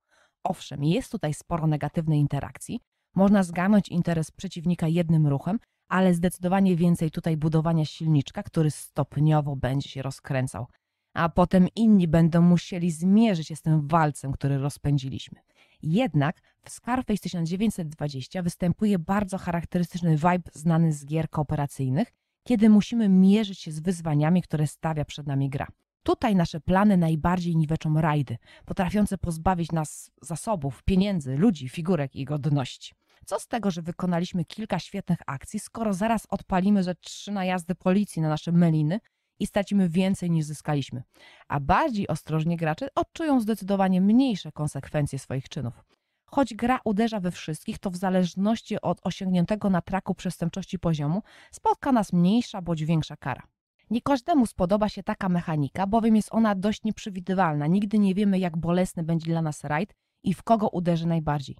Owszem, 0.45 0.85
jest 0.85 1.13
tutaj 1.13 1.35
sporo 1.35 1.67
negatywnej 1.67 2.19
interakcji, 2.19 2.81
można 3.15 3.43
zgarnąć 3.43 3.89
interes 3.89 4.31
przeciwnika 4.31 4.89
jednym 4.89 5.27
ruchem, 5.27 5.59
ale 5.89 6.15
zdecydowanie 6.15 6.77
więcej 6.77 7.11
tutaj 7.11 7.37
budowania 7.37 7.85
silniczka, 7.85 8.43
który 8.43 8.71
stopniowo 8.71 9.57
będzie 9.57 9.89
się 9.89 10.03
rozkręcał, 10.03 10.67
a 11.15 11.29
potem 11.29 11.69
inni 11.77 12.09
będą 12.09 12.43
musieli 12.43 12.91
zmierzyć 12.91 13.49
się 13.49 13.57
z 13.57 13.63
tym 13.63 13.89
walcem, 13.89 14.33
który 14.33 14.59
rozpędziliśmy. 14.59 15.41
Jednak 15.83 16.41
w 16.63 16.71
Scarface 16.71 17.19
1920 17.19 18.43
występuje 18.43 18.99
bardzo 18.99 19.39
charakterystyczny 19.39 20.17
vibe 20.17 20.51
znany 20.53 20.93
z 20.93 21.07
gier 21.07 21.31
kooperacyjnych, 21.31 22.13
kiedy 22.45 22.69
musimy 22.69 23.09
mierzyć 23.09 23.59
się 23.59 23.73
z 23.73 23.81
wyzwaniami, 23.81 24.43
które 24.43 24.67
stawia 24.67 25.05
przed 25.05 25.27
nami 25.27 25.51
gra. 25.51 25.67
Tutaj 26.03 26.37
nasze 26.37 26.61
plany 26.61 26.97
najbardziej 26.97 27.57
niweczą 27.57 28.01
rajdy, 28.01 28.37
potrafiące 28.65 29.19
pozbawić 29.19 29.73
nas 29.73 30.11
zasobów, 30.23 30.83
pieniędzy, 30.83 31.37
ludzi, 31.37 31.69
figurek 31.69 32.17
i 32.17 32.25
godności. 32.25 32.95
Co 33.27 33.41
z 33.41 33.47
tego, 33.47 33.71
że 33.71 33.83
wykonaliśmy 33.83 34.45
kilka 34.45 34.79
świetnych 34.79 35.19
akcji, 35.27 35.61
skoro 35.61 35.95
zaraz 35.95 36.27
odpalimy 36.31 36.83
ze 36.83 36.95
trzy 36.95 37.33
najazdy 37.33 37.75
policji 37.75 38.23
na 38.23 38.29
nasze 38.29 38.53
meliny 38.53 39.01
i 39.39 39.47
stracimy 39.47 39.89
więcej 39.89 40.31
niż 40.31 40.45
zyskaliśmy. 40.45 41.03
A 41.49 41.61
bardziej 41.61 42.09
ostrożni 42.09 42.57
gracze 42.57 42.89
odczują 42.95 43.41
zdecydowanie 43.41 44.01
mniejsze 44.01 44.53
konsekwencje 44.53 45.19
swoich 45.19 45.49
czynów. 45.49 45.85
Choć 46.27 46.55
gra 46.55 46.81
uderza 46.85 47.21
we 47.21 47.31
wszystkich, 47.31 47.79
to 47.79 47.91
w 47.91 47.97
zależności 47.97 48.81
od 48.81 49.01
osiągniętego 49.07 49.71
na 49.71 49.83
traku 49.83 50.15
przestępczości 50.15 50.79
poziomu 50.79 51.23
spotka 51.53 51.93
nas 51.93 52.13
mniejsza 52.13 52.63
bądź 52.63 52.85
większa 52.85 53.17
kara. 53.17 53.43
Nie 53.91 54.03
każdemu 54.03 54.47
spodoba 54.47 54.89
się 54.89 55.03
taka 55.03 55.29
mechanika, 55.29 55.87
bowiem 55.87 56.17
jest 56.17 56.29
ona 56.33 56.55
dość 56.55 56.85
nieprzewidywalna. 56.85 57.67
Nigdy 57.67 57.99
nie 57.99 58.15
wiemy, 58.15 58.39
jak 58.39 58.57
bolesny 58.57 59.03
będzie 59.03 59.31
dla 59.31 59.43
nas 59.43 59.65
rajd 59.65 59.95
i 60.23 60.35
w 60.35 60.43
kogo 60.43 60.69
uderzy 60.69 61.07
najbardziej. 61.07 61.57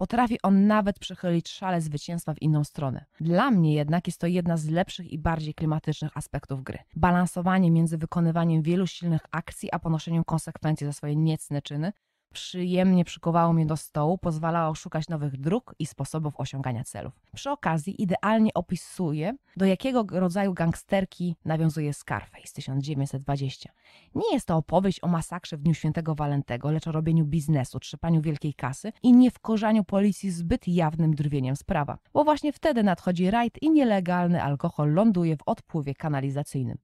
Potrafi 0.00 0.42
on 0.42 0.66
nawet 0.66 0.98
przechylić 0.98 1.48
szale 1.48 1.80
zwycięstwa 1.80 2.34
w 2.34 2.42
inną 2.42 2.64
stronę. 2.64 3.04
Dla 3.20 3.50
mnie 3.50 3.74
jednak 3.74 4.06
jest 4.06 4.20
to 4.20 4.26
jedna 4.26 4.56
z 4.56 4.68
lepszych 4.68 5.12
i 5.12 5.18
bardziej 5.18 5.54
klimatycznych 5.54 6.16
aspektów 6.16 6.62
gry. 6.62 6.78
Balansowanie 6.96 7.70
między 7.70 7.98
wykonywaniem 7.98 8.62
wielu 8.62 8.86
silnych 8.86 9.20
akcji, 9.30 9.68
a 9.72 9.78
ponoszeniem 9.78 10.24
konsekwencji 10.24 10.86
za 10.86 10.92
swoje 10.92 11.16
niecne 11.16 11.62
czyny 11.62 11.92
przyjemnie 12.32 13.04
przykuwało 13.04 13.52
mnie 13.52 13.66
do 13.66 13.76
stołu, 13.76 14.18
pozwalało 14.18 14.74
szukać 14.74 15.08
nowych 15.08 15.36
dróg 15.36 15.74
i 15.78 15.86
sposobów 15.86 16.34
osiągania 16.36 16.84
celów. 16.84 17.12
Przy 17.34 17.50
okazji 17.50 18.02
idealnie 18.02 18.54
opisuje, 18.54 19.36
do 19.56 19.66
jakiego 19.66 20.04
rodzaju 20.10 20.54
gangsterki 20.54 21.36
nawiązuje 21.44 21.92
Scarface 21.92 22.54
1920. 22.54 23.72
Nie 24.14 24.32
jest 24.32 24.46
to 24.46 24.56
opowieść 24.56 25.04
o 25.04 25.08
masakrze 25.08 25.56
w 25.56 25.62
Dniu 25.62 25.74
Świętego 25.74 26.14
Walentego, 26.14 26.70
lecz 26.70 26.86
o 26.86 26.92
robieniu 26.92 27.24
biznesu, 27.24 27.80
trzepaniu 27.80 28.22
wielkiej 28.22 28.54
kasy 28.54 28.92
i 29.02 29.12
nie 29.12 29.30
wkorzaniu 29.30 29.84
policji 29.84 30.30
zbyt 30.30 30.68
jawnym 30.68 31.14
drwieniem 31.14 31.56
z 31.56 31.62
prawa. 31.62 31.98
Bo 32.12 32.24
właśnie 32.24 32.52
wtedy 32.52 32.82
nadchodzi 32.82 33.30
rajd 33.30 33.62
i 33.62 33.70
nielegalny 33.70 34.42
alkohol 34.42 34.94
ląduje 34.94 35.36
w 35.36 35.42
odpływie 35.46 35.94
kanalizacyjnym. 35.94 36.78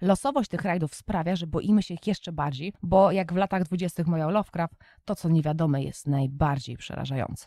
Losowość 0.00 0.50
tych 0.50 0.62
rajdów 0.62 0.94
sprawia, 0.94 1.36
że 1.36 1.46
boimy 1.46 1.82
się 1.82 1.94
ich 1.94 2.06
jeszcze 2.06 2.32
bardziej, 2.32 2.72
bo 2.82 3.12
jak 3.12 3.32
w 3.32 3.36
latach 3.36 3.64
dwudziestych 3.64 4.06
mają 4.06 4.30
Lovecraft, 4.30 4.74
to 5.04 5.14
co 5.14 5.28
niewiadome 5.28 5.82
jest 5.82 6.06
najbardziej 6.06 6.76
przerażające. 6.76 7.46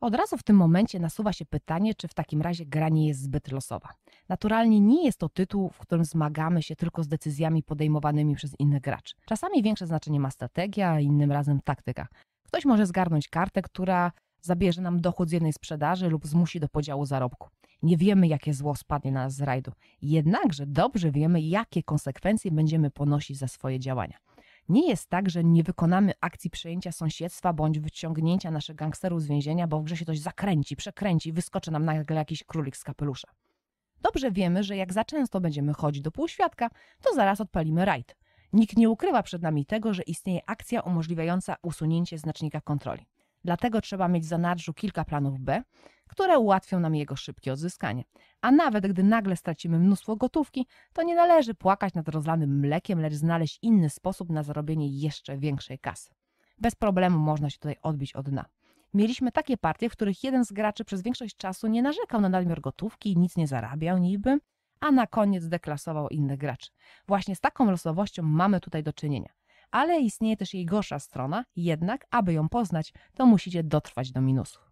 Od 0.00 0.14
razu 0.14 0.36
w 0.36 0.42
tym 0.42 0.56
momencie 0.56 1.00
nasuwa 1.00 1.32
się 1.32 1.44
pytanie, 1.44 1.94
czy 1.94 2.08
w 2.08 2.14
takim 2.14 2.42
razie 2.42 2.66
gra 2.66 2.88
nie 2.88 3.08
jest 3.08 3.22
zbyt 3.22 3.52
losowa. 3.52 3.88
Naturalnie 4.28 4.80
nie 4.80 5.04
jest 5.04 5.18
to 5.18 5.28
tytuł, 5.28 5.70
w 5.70 5.78
którym 5.78 6.04
zmagamy 6.04 6.62
się 6.62 6.76
tylko 6.76 7.02
z 7.02 7.08
decyzjami 7.08 7.62
podejmowanymi 7.62 8.36
przez 8.36 8.54
innych 8.58 8.80
graczy. 8.80 9.14
Czasami 9.26 9.62
większe 9.62 9.86
znaczenie 9.86 10.20
ma 10.20 10.30
strategia, 10.30 10.90
a 10.90 11.00
innym 11.00 11.32
razem 11.32 11.60
taktyka. 11.64 12.06
Ktoś 12.46 12.64
może 12.64 12.86
zgarnąć 12.86 13.28
kartę, 13.28 13.62
która 13.62 14.12
zabierze 14.40 14.82
nam 14.82 15.00
dochód 15.00 15.28
z 15.28 15.32
jednej 15.32 15.52
sprzedaży 15.52 16.08
lub 16.08 16.26
zmusi 16.26 16.60
do 16.60 16.68
podziału 16.68 17.06
zarobku. 17.06 17.48
Nie 17.82 17.96
wiemy, 17.96 18.28
jakie 18.28 18.54
zło 18.54 18.76
spadnie 18.76 19.12
na 19.12 19.24
nas 19.24 19.34
z 19.34 19.40
rajdu. 19.40 19.72
Jednakże 20.02 20.66
dobrze 20.66 21.10
wiemy, 21.10 21.40
jakie 21.40 21.82
konsekwencje 21.82 22.50
będziemy 22.50 22.90
ponosić 22.90 23.38
za 23.38 23.48
swoje 23.48 23.78
działania. 23.78 24.18
Nie 24.68 24.88
jest 24.88 25.08
tak, 25.08 25.30
że 25.30 25.44
nie 25.44 25.62
wykonamy 25.62 26.12
akcji 26.20 26.50
przejęcia 26.50 26.92
sąsiedztwa 26.92 27.52
bądź 27.52 27.78
wyciągnięcia 27.78 28.50
naszych 28.50 28.76
gangsterów 28.76 29.22
z 29.22 29.26
więzienia, 29.26 29.66
bo 29.66 29.80
w 29.80 29.84
grze 29.84 29.96
się 29.96 30.04
coś 30.04 30.18
zakręci, 30.18 30.76
przekręci, 30.76 31.32
wyskoczy 31.32 31.70
nam 31.70 31.84
nagle 31.84 32.16
jakiś 32.16 32.44
królik 32.44 32.76
z 32.76 32.84
kapelusza. 32.84 33.28
Dobrze 34.00 34.30
wiemy, 34.30 34.64
że 34.64 34.76
jak 34.76 34.92
za 34.92 35.04
często 35.04 35.40
będziemy 35.40 35.72
chodzić 35.72 36.02
do 36.02 36.10
półświadka, 36.10 36.70
to 37.02 37.14
zaraz 37.14 37.40
odpalimy 37.40 37.84
rajd. 37.84 38.16
Nikt 38.52 38.76
nie 38.76 38.90
ukrywa 38.90 39.22
przed 39.22 39.42
nami 39.42 39.66
tego, 39.66 39.94
że 39.94 40.02
istnieje 40.02 40.40
akcja 40.46 40.80
umożliwiająca 40.80 41.56
usunięcie 41.62 42.18
znacznika 42.18 42.60
kontroli. 42.60 43.06
Dlatego 43.44 43.80
trzeba 43.80 44.08
mieć 44.08 44.24
w 44.24 44.28
zanadrzu 44.28 44.74
kilka 44.74 45.04
planów 45.04 45.40
B, 45.40 45.62
które 46.08 46.38
ułatwią 46.38 46.80
nam 46.80 46.94
jego 46.94 47.16
szybkie 47.16 47.52
odzyskanie. 47.52 48.04
A 48.40 48.50
nawet 48.50 48.86
gdy 48.86 49.02
nagle 49.02 49.36
stracimy 49.36 49.78
mnóstwo 49.78 50.16
gotówki, 50.16 50.66
to 50.92 51.02
nie 51.02 51.14
należy 51.14 51.54
płakać 51.54 51.94
nad 51.94 52.08
rozlanym 52.08 52.58
mlekiem, 52.60 53.00
lecz 53.00 53.14
znaleźć 53.14 53.58
inny 53.62 53.90
sposób 53.90 54.30
na 54.30 54.42
zarobienie 54.42 54.88
jeszcze 54.88 55.38
większej 55.38 55.78
kasy. 55.78 56.10
Bez 56.58 56.74
problemu 56.74 57.18
można 57.18 57.50
się 57.50 57.58
tutaj 57.58 57.76
odbić 57.82 58.12
od 58.12 58.28
dna. 58.30 58.44
Mieliśmy 58.94 59.32
takie 59.32 59.56
partie, 59.56 59.88
w 59.88 59.92
których 59.92 60.24
jeden 60.24 60.44
z 60.44 60.52
graczy 60.52 60.84
przez 60.84 61.02
większość 61.02 61.36
czasu 61.36 61.66
nie 61.66 61.82
narzekał 61.82 62.20
na 62.20 62.28
nadmiar 62.28 62.60
gotówki, 62.60 63.16
nic 63.16 63.36
nie 63.36 63.46
zarabiał 63.46 63.98
niby, 63.98 64.38
a 64.80 64.90
na 64.90 65.06
koniec 65.06 65.48
deklasował 65.48 66.08
innych 66.08 66.38
graczy. 66.38 66.70
Właśnie 67.06 67.36
z 67.36 67.40
taką 67.40 67.70
losowością 67.70 68.22
mamy 68.22 68.60
tutaj 68.60 68.82
do 68.82 68.92
czynienia. 68.92 69.32
Ale 69.70 70.00
istnieje 70.00 70.36
też 70.36 70.54
jej 70.54 70.66
gorsza 70.66 70.98
strona, 70.98 71.44
jednak 71.56 72.06
aby 72.10 72.32
ją 72.32 72.48
poznać, 72.48 72.92
to 73.14 73.26
musicie 73.26 73.62
dotrwać 73.62 74.12
do 74.12 74.20
minusów. 74.20 74.68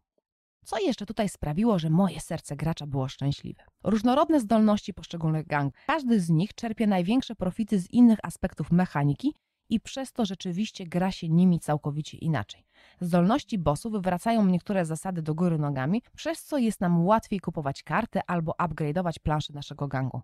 Co 0.64 0.78
jeszcze 0.78 1.06
tutaj 1.06 1.28
sprawiło, 1.28 1.78
że 1.78 1.90
moje 1.90 2.20
serce 2.20 2.56
gracza 2.56 2.86
było 2.86 3.08
szczęśliwe? 3.08 3.62
Różnorodne 3.84 4.40
zdolności 4.40 4.94
poszczególnych 4.94 5.46
gangów. 5.46 5.74
Każdy 5.86 6.20
z 6.20 6.30
nich 6.30 6.54
czerpie 6.54 6.86
największe 6.86 7.34
profity 7.34 7.78
z 7.78 7.90
innych 7.90 8.18
aspektów 8.22 8.70
mechaniki 8.70 9.34
i 9.68 9.80
przez 9.80 10.12
to 10.12 10.24
rzeczywiście 10.24 10.86
gra 10.86 11.12
się 11.12 11.28
nimi 11.28 11.60
całkowicie 11.60 12.18
inaczej. 12.18 12.66
Zdolności 13.00 13.58
bossów 13.58 13.92
wywracają 13.92 14.46
niektóre 14.46 14.84
zasady 14.84 15.22
do 15.22 15.34
góry 15.34 15.58
nogami, 15.58 16.02
przez 16.16 16.44
co 16.44 16.58
jest 16.58 16.80
nam 16.80 17.06
łatwiej 17.06 17.40
kupować 17.40 17.82
karty 17.82 18.20
albo 18.26 18.52
upgrade'ować 18.52 19.18
plansze 19.22 19.52
naszego 19.52 19.88
gangu. 19.88 20.20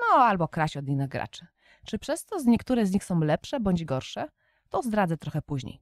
No, 0.00 0.16
albo 0.16 0.48
kraść 0.48 0.76
od 0.76 0.88
innych 0.88 1.08
graczy. 1.08 1.46
Czy 1.84 1.98
przez 1.98 2.24
to 2.24 2.36
niektóre 2.46 2.86
z 2.86 2.90
nich 2.92 3.04
są 3.04 3.20
lepsze 3.20 3.60
bądź 3.60 3.84
gorsze? 3.84 4.28
To 4.68 4.82
zdradzę 4.82 5.16
trochę 5.16 5.42
później. 5.42 5.80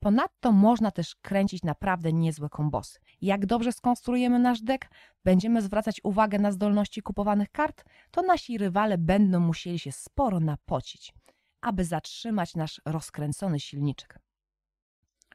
Ponadto 0.00 0.52
można 0.52 0.90
też 0.90 1.14
kręcić 1.14 1.62
naprawdę 1.62 2.12
niezłe 2.12 2.48
kombosy. 2.48 2.98
Jak 3.20 3.46
dobrze 3.46 3.72
skonstruujemy 3.72 4.38
nasz 4.38 4.60
deck, 4.62 4.88
będziemy 5.24 5.62
zwracać 5.62 6.00
uwagę 6.02 6.38
na 6.38 6.52
zdolności 6.52 7.02
kupowanych 7.02 7.50
kart, 7.50 7.84
to 8.10 8.22
nasi 8.22 8.58
rywale 8.58 8.98
będą 8.98 9.40
musieli 9.40 9.78
się 9.78 9.92
sporo 9.92 10.40
napocić, 10.40 11.12
aby 11.60 11.84
zatrzymać 11.84 12.54
nasz 12.54 12.80
rozkręcony 12.84 13.60
silniczek. 13.60 14.23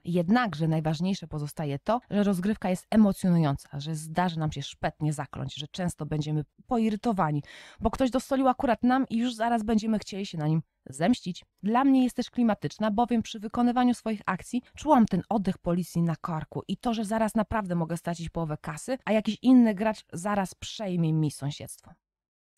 Jednakże 0.10 0.68
najważniejsze 0.68 1.28
pozostaje 1.28 1.80
to, 1.80 2.00
że 2.10 2.24
rozgrywka 2.24 2.70
jest 2.70 2.88
emocjonująca, 2.90 3.80
że 3.80 3.96
zdarzy 3.96 4.40
nam 4.40 4.52
się 4.52 4.62
szpetnie 4.62 5.14
zakląć, 5.14 5.56
że 5.56 5.68
często 5.68 6.06
będziemy 6.06 6.44
poirytowani, 6.68 7.44
bo 7.80 7.92
ktoś 7.92 8.10
dostolił 8.10 8.48
akurat 8.48 8.84
nam 8.84 9.06
i 9.10 9.18
już 9.18 9.36
zaraz 9.36 9.64
będziemy 9.64 10.00
chcieli 10.00 10.26
się 10.26 10.38
na 10.38 10.48
nim 10.48 10.62
zemścić. 10.90 11.46
Dla 11.64 11.84
mnie 11.84 12.04
jest 12.04 12.16
też 12.16 12.30
klimatyczna, 12.30 12.92
bowiem 12.92 13.22
przy 13.22 13.40
wykonywaniu 13.40 13.94
swoich 13.94 14.22
akcji 14.26 14.62
czułam 14.76 15.06
ten 15.06 15.22
oddech 15.30 15.58
policji 15.58 16.02
na 16.02 16.16
karku 16.16 16.64
i 16.68 16.78
to, 16.78 16.94
że 16.94 17.06
zaraz 17.06 17.36
naprawdę 17.36 17.76
mogę 17.76 17.98
stracić 17.98 18.30
połowę 18.30 18.58
kasy, 18.62 18.98
a 19.06 19.12
jakiś 19.12 19.38
inny 19.42 19.74
gracz 19.74 20.06
zaraz 20.14 20.56
przejmie 20.56 21.14
mi 21.14 21.32
sąsiedztwo. 21.32 21.92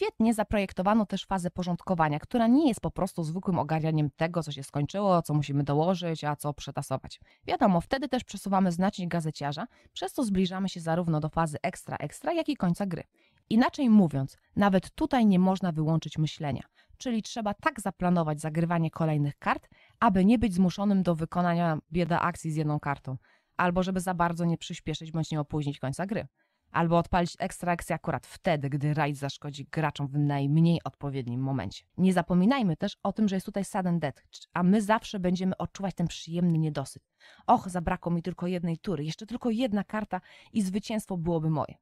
Świetnie 0.02 0.34
zaprojektowano 0.34 1.06
też 1.06 1.26
fazę 1.26 1.52
porządkowania, 1.52 2.20
która 2.20 2.48
nie 2.48 2.68
jest 2.68 2.82
po 2.82 2.92
prostu 2.92 3.24
zwykłym 3.24 3.60
ogarnianiem 3.60 4.10
tego, 4.16 4.44
co 4.44 4.52
się 4.52 4.64
skończyło, 4.64 5.22
co 5.22 5.34
musimy 5.34 5.64
dołożyć, 5.64 6.24
a 6.24 6.36
co 6.36 6.54
przetasować. 6.54 7.20
Wiadomo, 7.48 7.82
wtedy 7.82 8.08
też 8.08 8.24
przesuwamy 8.24 8.72
znacznik 8.72 9.10
gazeciarza, 9.10 9.68
przez 9.94 10.14
co 10.14 10.24
zbliżamy 10.24 10.70
się 10.70 10.80
zarówno 10.80 11.20
do 11.20 11.30
fazy 11.30 11.58
ekstra 11.64 11.98
ekstra, 11.98 12.34
jak 12.34 12.50
i 12.50 12.56
końca 12.56 12.86
gry. 12.86 13.04
Inaczej 13.50 13.90
mówiąc, 13.90 14.38
nawet 14.56 14.92
tutaj 14.96 15.26
nie 15.26 15.40
można 15.40 15.72
wyłączyć 15.72 16.18
myślenia, 16.18 16.64
czyli 16.98 17.24
trzeba 17.24 17.54
tak 17.54 17.82
zaplanować 17.82 18.42
zagrywanie 18.42 18.92
kolejnych 18.92 19.38
kart, 19.38 19.68
aby 20.00 20.26
nie 20.26 20.40
być 20.40 20.54
zmuszonym 20.54 21.04
do 21.04 21.16
wykonania 21.16 21.78
bieda 21.92 22.22
akcji 22.22 22.52
z 22.52 22.56
jedną 22.56 22.80
kartą, 22.80 23.18
albo 23.58 23.84
żeby 23.84 24.00
za 24.00 24.14
bardzo 24.14 24.46
nie 24.46 24.58
przyspieszyć 24.58 25.12
bądź 25.12 25.32
nie 25.32 25.40
opóźnić 25.40 25.80
końca 25.80 26.06
gry 26.06 26.28
albo 26.72 26.98
odpalić 26.98 27.36
ekstra 27.40 27.72
akcję 27.74 27.96
akurat 27.96 28.28
wtedy, 28.28 28.70
gdy 28.70 28.94
rajd 28.94 29.18
zaszkodzi 29.18 29.66
graczom 29.66 30.08
w 30.08 30.18
najmniej 30.18 30.84
odpowiednim 30.84 31.42
momencie. 31.42 31.84
Nie 31.98 32.14
zapominajmy 32.14 32.78
też 32.78 32.98
o 33.04 33.14
tym, 33.14 33.28
że 33.28 33.36
jest 33.36 33.46
tutaj 33.46 33.66
sudden 33.66 34.00
death, 34.00 34.24
a 34.54 34.64
my 34.64 34.82
zawsze 34.82 35.20
będziemy 35.20 35.58
odczuwać 35.58 35.96
ten 35.96 36.08
przyjemny 36.08 36.58
niedosyt. 36.58 37.04
Och, 37.48 37.70
zabrakło 37.70 38.12
mi 38.12 38.22
tylko 38.22 38.48
jednej 38.48 38.78
tury, 38.78 39.04
jeszcze 39.04 39.26
tylko 39.26 39.50
jedna 39.50 39.84
karta 39.84 40.22
i 40.54 40.62
zwycięstwo 40.62 41.18
byłoby 41.18 41.50
moje. 41.50 41.76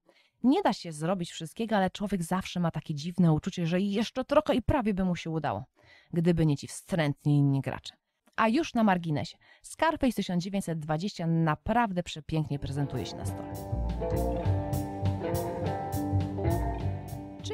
Nie 0.43 0.61
da 0.61 0.73
się 0.73 0.91
zrobić 0.91 1.31
wszystkiego, 1.31 1.77
ale 1.77 1.89
człowiek 1.89 2.23
zawsze 2.23 2.59
ma 2.59 2.71
takie 2.71 2.95
dziwne 2.95 3.33
uczucie, 3.33 3.65
że 3.65 3.81
jeszcze 3.81 4.25
trochę 4.25 4.55
i 4.55 4.61
prawie 4.61 4.93
by 4.93 5.05
mu 5.05 5.15
się 5.15 5.29
udało, 5.29 5.65
gdyby 6.13 6.45
nie 6.45 6.57
ci 6.57 6.67
wstrętni 6.67 7.37
inni 7.37 7.61
gracze. 7.61 7.93
A 8.35 8.47
już 8.47 8.73
na 8.73 8.83
marginesie, 8.83 9.37
Scarface 9.61 10.13
1920 10.13 11.27
naprawdę 11.27 12.03
przepięknie 12.03 12.59
prezentuje 12.59 13.05
się 13.05 13.15
na 13.15 13.25
stole. 13.25 14.58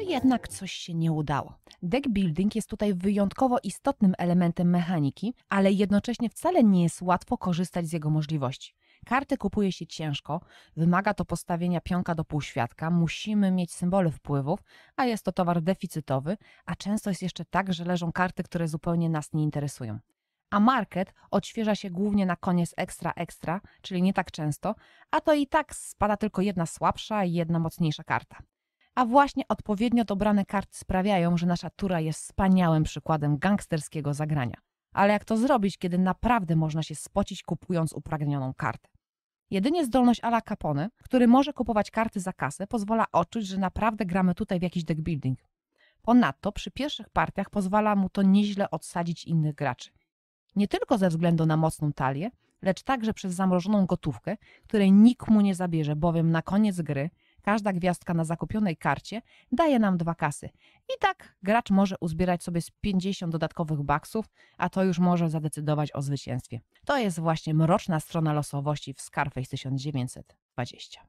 Jednak 0.06 0.48
coś 0.48 0.72
się 0.72 0.94
nie 0.94 1.12
udało? 1.12 1.54
Deck 1.82 2.08
building 2.08 2.54
jest 2.54 2.70
tutaj 2.70 2.94
wyjątkowo 2.94 3.58
istotnym 3.62 4.14
elementem 4.18 4.70
mechaniki, 4.70 5.34
ale 5.48 5.72
jednocześnie 5.72 6.28
wcale 6.28 6.64
nie 6.64 6.82
jest 6.82 7.02
łatwo 7.02 7.38
korzystać 7.38 7.86
z 7.86 7.92
jego 7.92 8.10
możliwości. 8.10 8.74
Karty 9.06 9.36
kupuje 9.36 9.72
się 9.72 9.86
ciężko, 9.86 10.40
wymaga 10.76 11.14
to 11.14 11.24
postawienia 11.24 11.80
pionka 11.80 12.14
do 12.14 12.24
półświadka, 12.24 12.90
musimy 12.90 13.50
mieć 13.50 13.74
symbole 13.74 14.10
wpływów, 14.10 14.60
a 14.96 15.04
jest 15.04 15.24
to 15.24 15.32
towar 15.32 15.62
deficytowy, 15.62 16.36
a 16.66 16.74
często 16.74 17.10
jest 17.10 17.22
jeszcze 17.22 17.44
tak, 17.44 17.72
że 17.72 17.84
leżą 17.84 18.12
karty, 18.12 18.42
które 18.42 18.68
zupełnie 18.68 19.10
nas 19.10 19.32
nie 19.32 19.42
interesują. 19.42 19.98
A 20.50 20.60
market 20.60 21.12
odświeża 21.30 21.74
się 21.74 21.90
głównie 21.90 22.26
na 22.26 22.36
koniec 22.36 22.74
ekstra 22.76 23.12
ekstra, 23.16 23.60
czyli 23.82 24.02
nie 24.02 24.12
tak 24.12 24.30
często, 24.30 24.74
a 25.10 25.20
to 25.20 25.34
i 25.34 25.46
tak 25.46 25.74
spada 25.74 26.16
tylko 26.16 26.42
jedna 26.42 26.66
słabsza 26.66 27.24
i 27.24 27.32
jedna 27.32 27.58
mocniejsza 27.58 28.04
karta. 28.04 28.36
A 28.96 29.04
właśnie 29.04 29.48
odpowiednio 29.48 30.04
dobrane 30.04 30.44
karty 30.44 30.78
sprawiają, 30.78 31.36
że 31.36 31.46
nasza 31.46 31.70
tura 31.70 32.00
jest 32.00 32.20
wspaniałym 32.20 32.82
przykładem 32.82 33.38
gangsterskiego 33.38 34.14
zagrania. 34.14 34.56
Ale 34.92 35.12
jak 35.12 35.24
to 35.24 35.36
zrobić, 35.36 35.78
kiedy 35.78 35.98
naprawdę 35.98 36.56
można 36.56 36.82
się 36.82 36.94
spocić 36.94 37.42
kupując 37.42 37.92
upragnioną 37.92 38.54
kartę? 38.54 38.88
Jedynie 39.50 39.84
zdolność 39.84 40.20
Ala 40.24 40.40
Capone, 40.40 40.88
który 41.02 41.28
może 41.28 41.52
kupować 41.52 41.90
karty 41.90 42.20
za 42.20 42.32
kasę, 42.32 42.66
pozwala 42.66 43.04
odczuć, 43.12 43.46
że 43.46 43.58
naprawdę 43.58 44.06
gramy 44.06 44.34
tutaj 44.34 44.58
w 44.60 44.62
jakiś 44.62 44.84
deck 44.84 45.00
building. 45.00 45.38
Ponadto 46.02 46.52
przy 46.52 46.70
pierwszych 46.70 47.10
partiach 47.10 47.50
pozwala 47.50 47.96
mu 47.96 48.08
to 48.08 48.22
nieźle 48.22 48.70
odsadzić 48.70 49.24
innych 49.24 49.54
graczy. 49.54 49.90
Nie 50.56 50.68
tylko 50.68 50.98
ze 50.98 51.08
względu 51.08 51.46
na 51.46 51.56
mocną 51.56 51.92
talię, 51.92 52.30
lecz 52.62 52.82
także 52.82 53.14
przez 53.14 53.34
zamrożoną 53.34 53.86
gotówkę, 53.86 54.36
której 54.64 54.92
nikt 54.92 55.28
mu 55.28 55.40
nie 55.40 55.54
zabierze, 55.54 55.96
bowiem 55.96 56.30
na 56.30 56.42
koniec 56.42 56.80
gry 56.80 57.10
każda 57.46 57.72
gwiazdka 57.72 58.14
na 58.14 58.24
zakupionej 58.24 58.76
karcie 58.76 59.22
daje 59.52 59.78
nam 59.78 59.96
dwa 59.96 60.14
kasy. 60.14 60.48
I 60.88 60.98
tak 61.00 61.36
gracz 61.42 61.70
może 61.70 61.96
uzbierać 62.00 62.42
sobie 62.42 62.60
z 62.60 62.70
50 62.70 63.32
dodatkowych 63.32 63.82
baksów, 63.82 64.26
a 64.58 64.68
to 64.68 64.84
już 64.84 64.98
może 64.98 65.30
zadecydować 65.30 65.92
o 65.94 66.02
zwycięstwie. 66.02 66.60
To 66.84 66.98
jest 66.98 67.20
właśnie 67.20 67.54
mroczna 67.54 68.00
strona 68.00 68.32
losowości 68.32 68.94
w 68.94 69.00
Scarface 69.00 69.50
1920. 69.50 71.00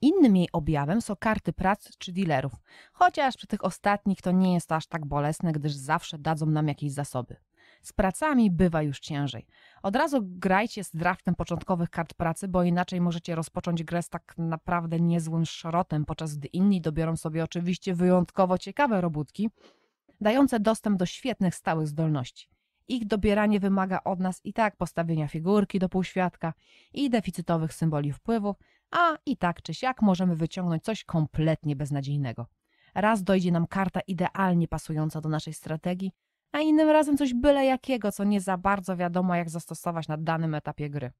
Innym 0.00 0.36
jej 0.36 0.48
objawem 0.52 1.02
są 1.02 1.16
karty 1.16 1.52
prac 1.52 1.96
czy 1.98 2.12
dealerów, 2.12 2.52
chociaż 2.92 3.36
przy 3.36 3.46
tych 3.46 3.64
ostatnich 3.64 4.22
to 4.22 4.32
nie 4.32 4.54
jest 4.54 4.72
aż 4.72 4.86
tak 4.86 5.06
bolesne, 5.06 5.52
gdyż 5.52 5.72
zawsze 5.72 6.18
dadzą 6.18 6.46
nam 6.46 6.68
jakieś 6.68 6.92
zasoby. 6.92 7.36
Z 7.82 7.92
pracami 7.92 8.50
bywa 8.50 8.82
już 8.82 9.00
ciężej. 9.00 9.46
Od 9.82 9.96
razu 9.96 10.18
grajcie 10.22 10.84
z 10.84 10.90
draftem 10.96 11.34
początkowych 11.34 11.90
kart 11.90 12.14
pracy, 12.14 12.48
bo 12.48 12.62
inaczej 12.62 13.00
możecie 13.00 13.34
rozpocząć 13.34 13.84
grę 13.84 14.02
z 14.02 14.08
tak 14.08 14.34
naprawdę 14.38 15.00
niezłym 15.00 15.46
szrotem, 15.46 16.04
podczas 16.04 16.36
gdy 16.36 16.48
inni 16.48 16.80
dobiorą 16.80 17.16
sobie 17.16 17.44
oczywiście 17.44 17.94
wyjątkowo 17.94 18.58
ciekawe 18.58 19.00
robótki, 19.00 19.50
dające 20.20 20.60
dostęp 20.60 20.98
do 20.98 21.06
świetnych 21.06 21.54
stałych 21.54 21.88
zdolności. 21.88 22.48
Ich 22.88 23.06
dobieranie 23.06 23.60
wymaga 23.60 24.00
od 24.04 24.20
nas 24.20 24.40
i 24.44 24.52
tak 24.52 24.76
postawienia 24.76 25.28
figurki 25.28 25.78
do 25.78 25.88
półświadka 25.88 26.54
i 26.94 27.10
deficytowych 27.10 27.74
symboli 27.74 28.12
wpływów, 28.12 28.56
a 28.90 29.16
i 29.26 29.36
tak 29.36 29.62
czy 29.62 29.74
siak 29.74 30.02
możemy 30.02 30.36
wyciągnąć 30.36 30.84
coś 30.84 31.04
kompletnie 31.04 31.76
beznadziejnego. 31.76 32.46
Raz 32.94 33.22
dojdzie 33.22 33.52
nam 33.52 33.66
karta 33.66 34.00
idealnie 34.00 34.68
pasująca 34.68 35.20
do 35.20 35.28
naszej 35.28 35.54
strategii, 35.54 36.12
a 36.52 36.60
innym 36.60 36.88
razem 36.88 37.16
coś 37.16 37.34
byle 37.34 37.64
jakiego, 37.64 38.12
co 38.12 38.24
nie 38.24 38.40
za 38.40 38.56
bardzo 38.56 38.96
wiadomo, 38.96 39.34
jak 39.34 39.50
zastosować 39.50 40.08
na 40.08 40.16
danym 40.16 40.54
etapie 40.54 40.90
gry. 40.90 41.12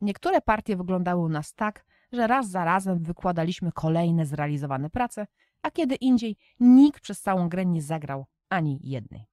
Niektóre 0.00 0.40
partie 0.40 0.76
wyglądały 0.76 1.22
u 1.22 1.28
nas 1.28 1.54
tak, 1.54 1.84
że 2.12 2.26
raz 2.26 2.50
za 2.50 2.64
razem 2.64 3.02
wykładaliśmy 3.02 3.72
kolejne 3.72 4.26
zrealizowane 4.26 4.90
prace, 4.90 5.26
a 5.62 5.70
kiedy 5.70 5.94
indziej 5.94 6.36
nikt 6.60 7.00
przez 7.00 7.20
całą 7.20 7.48
grę 7.48 7.66
nie 7.66 7.82
zagrał 7.82 8.26
ani 8.48 8.78
jednej. 8.82 9.26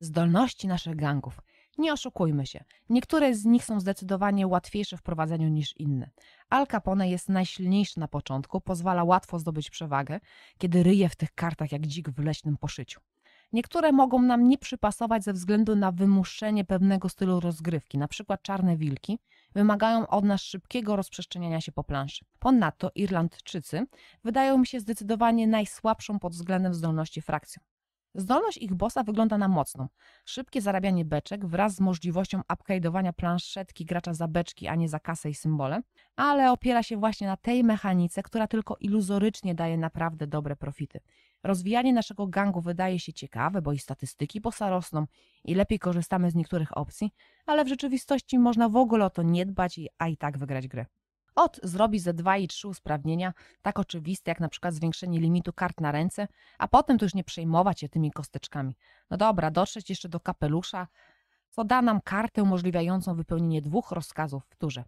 Zdolności 0.00 0.68
naszych 0.68 0.96
gangów. 0.96 1.40
Nie 1.78 1.92
oszukujmy 1.92 2.46
się, 2.46 2.64
niektóre 2.88 3.34
z 3.34 3.44
nich 3.44 3.64
są 3.64 3.80
zdecydowanie 3.80 4.46
łatwiejsze 4.46 4.96
w 4.96 5.02
prowadzeniu 5.02 5.48
niż 5.48 5.76
inne. 5.76 6.10
Al 6.48 6.66
Capone 6.66 7.10
jest 7.10 7.28
najsilniejszy 7.28 8.00
na 8.00 8.08
początku, 8.08 8.60
pozwala 8.60 9.04
łatwo 9.04 9.38
zdobyć 9.38 9.70
przewagę, 9.70 10.20
kiedy 10.58 10.82
ryje 10.82 11.08
w 11.08 11.16
tych 11.16 11.34
kartach 11.34 11.72
jak 11.72 11.86
dzik 11.86 12.10
w 12.10 12.18
leśnym 12.18 12.56
poszyciu. 12.56 13.00
Niektóre 13.52 13.92
mogą 13.92 14.22
nam 14.22 14.48
nie 14.48 14.58
przypasować 14.58 15.24
ze 15.24 15.32
względu 15.32 15.76
na 15.76 15.92
wymuszenie 15.92 16.64
pewnego 16.64 17.08
stylu 17.08 17.40
rozgrywki, 17.40 17.98
na 17.98 18.08
przykład 18.08 18.42
czarne 18.42 18.76
wilki 18.76 19.18
wymagają 19.54 20.06
od 20.06 20.24
nas 20.24 20.40
szybkiego 20.40 20.96
rozprzestrzeniania 20.96 21.60
się 21.60 21.72
po 21.72 21.84
planszy. 21.84 22.24
Ponadto 22.38 22.90
Irlandczycy 22.94 23.86
wydają 24.24 24.58
mi 24.58 24.66
się 24.66 24.80
zdecydowanie 24.80 25.46
najsłabszą 25.46 26.18
pod 26.18 26.32
względem 26.32 26.74
zdolności 26.74 27.22
frakcją. 27.22 27.62
Zdolność 28.14 28.58
ich 28.58 28.74
bossa 28.74 29.02
wygląda 29.02 29.38
na 29.38 29.48
mocną. 29.48 29.88
Szybkie 30.24 30.60
zarabianie 30.60 31.04
beczek 31.04 31.46
wraz 31.46 31.74
z 31.74 31.80
możliwością 31.80 32.40
upgrade'owania 32.40 33.12
planszetki 33.12 33.84
gracza 33.84 34.14
za 34.14 34.28
beczki, 34.28 34.68
a 34.68 34.74
nie 34.74 34.88
za 34.88 35.00
kasę 35.00 35.30
i 35.30 35.34
symbole, 35.34 35.82
ale 36.16 36.52
opiera 36.52 36.82
się 36.82 36.96
właśnie 36.96 37.26
na 37.26 37.36
tej 37.36 37.64
mechanice, 37.64 38.22
która 38.22 38.46
tylko 38.46 38.76
iluzorycznie 38.80 39.54
daje 39.54 39.78
naprawdę 39.78 40.26
dobre 40.26 40.56
profity. 40.56 41.00
Rozwijanie 41.42 41.92
naszego 41.92 42.26
gangu 42.26 42.60
wydaje 42.60 43.00
się 43.00 43.12
ciekawe, 43.12 43.62
bo 43.62 43.72
i 43.72 43.78
statystyki 43.78 44.40
bossa 44.40 44.70
rosną 44.70 45.06
i 45.44 45.54
lepiej 45.54 45.78
korzystamy 45.78 46.30
z 46.30 46.34
niektórych 46.34 46.76
opcji, 46.76 47.10
ale 47.46 47.64
w 47.64 47.68
rzeczywistości 47.68 48.38
można 48.38 48.68
w 48.68 48.76
ogóle 48.76 49.04
o 49.04 49.10
to 49.10 49.22
nie 49.22 49.46
dbać, 49.46 49.80
a 49.98 50.08
i 50.08 50.16
tak 50.16 50.38
wygrać 50.38 50.68
grę. 50.68 50.86
Od 51.34 51.60
zrobi 51.62 51.98
ze 51.98 52.14
2 52.14 52.36
i 52.36 52.48
3 52.48 52.68
usprawnienia, 52.68 53.32
tak 53.62 53.78
oczywiste 53.78 54.30
jak 54.30 54.40
na 54.40 54.48
przykład 54.48 54.74
zwiększenie 54.74 55.20
limitu 55.20 55.52
kart 55.52 55.80
na 55.80 55.92
ręce, 55.92 56.28
a 56.58 56.68
potem 56.68 56.98
to 56.98 57.04
już 57.04 57.14
nie 57.14 57.24
przejmować 57.24 57.80
się 57.80 57.88
tymi 57.88 58.10
kosteczkami. 58.10 58.76
No 59.10 59.16
dobra, 59.16 59.50
dotrzeć 59.50 59.90
jeszcze 59.90 60.08
do 60.08 60.20
kapelusza, 60.20 60.86
co 61.50 61.64
da 61.64 61.82
nam 61.82 62.00
kartę 62.00 62.42
umożliwiającą 62.42 63.14
wypełnienie 63.14 63.62
dwóch 63.62 63.90
rozkazów 63.90 64.42
w 64.48 64.56
turze. 64.56 64.84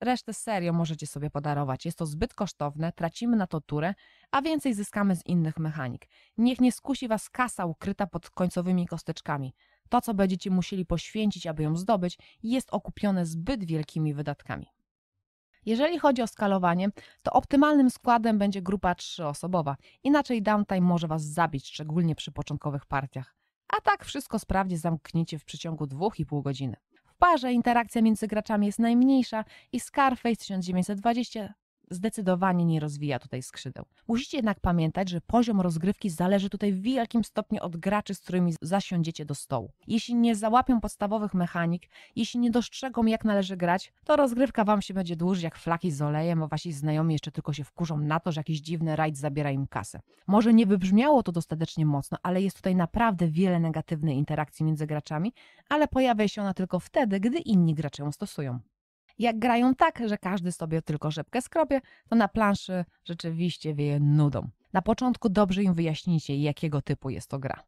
Resztę 0.00 0.34
serio 0.34 0.72
możecie 0.72 1.06
sobie 1.06 1.30
podarować. 1.30 1.84
Jest 1.84 1.98
to 1.98 2.06
zbyt 2.06 2.34
kosztowne, 2.34 2.92
tracimy 2.92 3.36
na 3.36 3.46
to 3.46 3.60
turę, 3.60 3.94
a 4.30 4.42
więcej 4.42 4.74
zyskamy 4.74 5.16
z 5.16 5.26
innych 5.26 5.58
mechanik. 5.58 6.08
Niech 6.36 6.60
nie 6.60 6.72
skusi 6.72 7.08
was 7.08 7.30
kasa 7.30 7.66
ukryta 7.66 8.06
pod 8.06 8.30
końcowymi 8.30 8.86
kosteczkami. 8.86 9.54
To, 9.88 10.00
co 10.00 10.14
będziecie 10.14 10.50
musieli 10.50 10.86
poświęcić, 10.86 11.46
aby 11.46 11.62
ją 11.62 11.76
zdobyć, 11.76 12.18
jest 12.42 12.68
okupione 12.70 13.26
zbyt 13.26 13.64
wielkimi 13.64 14.14
wydatkami. 14.14 14.66
Jeżeli 15.68 15.98
chodzi 15.98 16.22
o 16.22 16.26
skalowanie, 16.26 16.88
to 17.22 17.32
optymalnym 17.32 17.90
składem 17.90 18.38
będzie 18.38 18.62
grupa 18.62 18.94
trzyosobowa. 18.94 19.76
Inaczej 20.02 20.42
downtime 20.42 20.80
może 20.80 21.08
was 21.08 21.22
zabić, 21.22 21.66
szczególnie 21.66 22.14
przy 22.14 22.32
początkowych 22.32 22.86
partiach. 22.86 23.34
A 23.76 23.80
tak 23.80 24.04
wszystko 24.04 24.38
sprawnie 24.38 24.78
zamkniecie 24.78 25.38
w 25.38 25.44
przeciągu 25.44 25.84
2,5 25.84 26.42
godziny. 26.42 26.76
W 27.04 27.14
parze 27.14 27.52
interakcja 27.52 28.02
między 28.02 28.26
graczami 28.26 28.66
jest 28.66 28.78
najmniejsza 28.78 29.44
i 29.72 29.80
Scarface 29.80 30.36
1920 30.36 31.54
zdecydowanie 31.90 32.64
nie 32.64 32.80
rozwija 32.80 33.18
tutaj 33.18 33.42
skrzydeł. 33.42 33.84
Musicie 34.08 34.38
jednak 34.38 34.60
pamiętać, 34.60 35.08
że 35.08 35.20
poziom 35.20 35.60
rozgrywki 35.60 36.10
zależy 36.10 36.50
tutaj 36.50 36.72
w 36.72 36.82
wielkim 36.82 37.24
stopniu 37.24 37.62
od 37.62 37.76
graczy, 37.76 38.14
z 38.14 38.20
którymi 38.20 38.54
zasiądziecie 38.62 39.24
do 39.24 39.34
stołu. 39.34 39.72
Jeśli 39.86 40.14
nie 40.14 40.36
załapią 40.36 40.80
podstawowych 40.80 41.34
mechanik, 41.34 41.82
jeśli 42.16 42.40
nie 42.40 42.50
dostrzegą 42.50 43.06
jak 43.06 43.24
należy 43.24 43.56
grać, 43.56 43.92
to 44.04 44.16
rozgrywka 44.16 44.64
wam 44.64 44.82
się 44.82 44.94
będzie 44.94 45.16
dłużyć 45.16 45.44
jak 45.44 45.58
flaki 45.58 45.90
z 45.90 46.02
olejem, 46.02 46.42
a 46.42 46.46
wasi 46.46 46.72
znajomi 46.72 47.14
jeszcze 47.14 47.32
tylko 47.32 47.52
się 47.52 47.64
wkurzą 47.64 47.98
na 47.98 48.20
to, 48.20 48.32
że 48.32 48.40
jakiś 48.40 48.60
dziwny 48.60 48.96
rajd 48.96 49.16
zabiera 49.16 49.50
im 49.50 49.66
kasę. 49.66 50.00
Może 50.26 50.54
nie 50.54 50.66
wybrzmiało 50.66 51.22
to 51.22 51.32
dostatecznie 51.32 51.86
mocno, 51.86 52.18
ale 52.22 52.42
jest 52.42 52.56
tutaj 52.56 52.76
naprawdę 52.76 53.28
wiele 53.28 53.60
negatywnej 53.60 54.16
interakcji 54.16 54.66
między 54.66 54.86
graczami, 54.86 55.32
ale 55.68 55.88
pojawia 55.88 56.28
się 56.28 56.42
ona 56.42 56.54
tylko 56.54 56.80
wtedy, 56.80 57.20
gdy 57.20 57.38
inni 57.38 57.74
gracze 57.74 58.02
ją 58.02 58.12
stosują. 58.12 58.60
Jak 59.18 59.38
grają 59.38 59.74
tak, 59.74 60.02
że 60.06 60.18
każdy 60.18 60.52
sobie 60.52 60.82
tylko 60.82 61.10
rzepkę 61.10 61.42
skropie, 61.42 61.80
to 62.08 62.16
na 62.16 62.28
planszy 62.28 62.84
rzeczywiście 63.04 63.74
wieje 63.74 64.00
nudą. 64.00 64.48
Na 64.72 64.82
początku 64.82 65.28
dobrze 65.28 65.62
im 65.62 65.74
wyjaśnijcie, 65.74 66.36
jakiego 66.36 66.82
typu 66.82 67.10
jest 67.10 67.30
to 67.30 67.38
gra. 67.38 67.62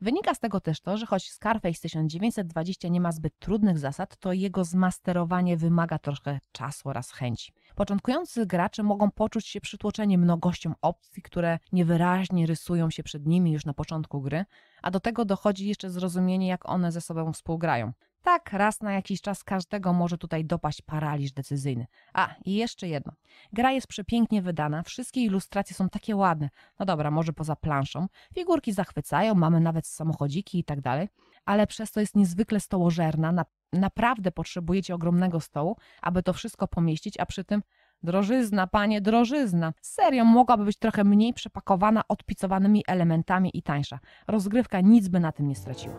Wynika 0.00 0.34
z 0.34 0.38
tego 0.38 0.60
też 0.60 0.80
to, 0.80 0.96
że 0.96 1.06
choć 1.06 1.30
Scarface 1.30 1.80
1920 1.80 2.88
nie 2.88 3.00
ma 3.00 3.12
zbyt 3.12 3.38
trudnych 3.38 3.78
zasad, 3.78 4.16
to 4.16 4.32
jego 4.32 4.64
zmasterowanie 4.64 5.56
wymaga 5.56 5.98
troszkę 5.98 6.38
czasu 6.52 6.88
oraz 6.88 7.10
chęci. 7.10 7.52
Początkujący 7.74 8.46
gracze 8.46 8.82
mogą 8.82 9.10
poczuć 9.10 9.46
się 9.46 9.60
przytłoczeni 9.60 10.18
mnogością 10.18 10.74
opcji, 10.80 11.22
które 11.22 11.58
niewyraźnie 11.72 12.46
rysują 12.46 12.90
się 12.90 13.02
przed 13.02 13.26
nimi 13.26 13.52
już 13.52 13.64
na 13.64 13.74
początku 13.74 14.20
gry, 14.20 14.44
a 14.82 14.90
do 14.90 15.00
tego 15.00 15.24
dochodzi 15.24 15.66
jeszcze 15.68 15.90
zrozumienie, 15.90 16.48
jak 16.48 16.68
one 16.68 16.92
ze 16.92 17.00
sobą 17.00 17.32
współgrają. 17.32 17.92
Tak, 18.22 18.52
raz 18.52 18.80
na 18.80 18.92
jakiś 18.92 19.20
czas 19.20 19.44
każdego 19.44 19.92
może 19.92 20.18
tutaj 20.18 20.44
dopaść 20.44 20.82
paraliż 20.82 21.32
decyzyjny. 21.32 21.86
A, 22.14 22.34
i 22.44 22.54
jeszcze 22.54 22.88
jedno. 22.88 23.12
Gra 23.52 23.72
jest 23.72 23.86
przepięknie 23.86 24.42
wydana, 24.42 24.82
wszystkie 24.82 25.20
ilustracje 25.20 25.76
są 25.76 25.88
takie 25.88 26.16
ładne. 26.16 26.50
No 26.78 26.86
dobra, 26.86 27.10
może 27.10 27.32
poza 27.32 27.56
planszą. 27.56 28.06
Figurki 28.34 28.72
zachwycają, 28.72 29.34
mamy 29.34 29.60
nawet 29.60 29.86
samochodziki 29.86 30.58
i 30.58 30.64
tak 30.64 30.80
dalej, 30.80 31.08
ale 31.44 31.66
przez 31.66 31.92
to 31.92 32.00
jest 32.00 32.16
niezwykle 32.16 32.60
stołożerna. 32.60 33.32
Na, 33.32 33.44
naprawdę 33.72 34.32
potrzebujecie 34.32 34.94
ogromnego 34.94 35.40
stołu, 35.40 35.76
aby 36.02 36.22
to 36.22 36.32
wszystko 36.32 36.68
pomieścić, 36.68 37.20
a 37.20 37.26
przy 37.26 37.44
tym 37.44 37.62
Drożyzna, 38.04 38.66
panie, 38.66 39.00
drożyzna. 39.00 39.72
Serio, 39.82 40.24
mogłaby 40.24 40.64
być 40.64 40.76
trochę 40.76 41.04
mniej 41.04 41.34
przepakowana 41.34 42.02
odpicowanymi 42.08 42.84
elementami 42.86 43.50
i 43.54 43.62
tańsza. 43.62 43.98
Rozgrywka 44.26 44.80
nic 44.80 45.08
by 45.08 45.20
na 45.20 45.32
tym 45.32 45.48
nie 45.48 45.54
straciła. 45.54 45.94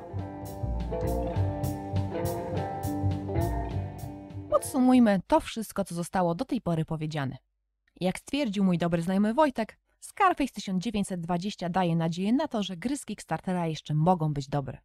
Podsumujmy 4.54 5.22
to 5.28 5.40
wszystko, 5.40 5.84
co 5.84 5.96
zostało 5.96 6.36
do 6.36 6.46
tej 6.46 6.62
pory 6.62 6.86
powiedziane. 6.86 7.38
Jak 8.02 8.20
stwierdził 8.20 8.64
mój 8.64 8.78
dobry 8.78 9.02
znajomy 9.02 9.34
Wojtek, 9.34 9.80
Scarface 10.00 10.54
1920 10.54 11.70
daje 11.70 11.96
nadzieję 11.96 12.34
na 12.34 12.48
to, 12.48 12.64
że 12.64 12.78
gry 12.78 12.98
z 12.98 13.06
Kickstartera 13.06 13.68
jeszcze 13.68 13.94
mogą 13.94 14.34
być 14.34 14.48
dobre. 14.50 14.78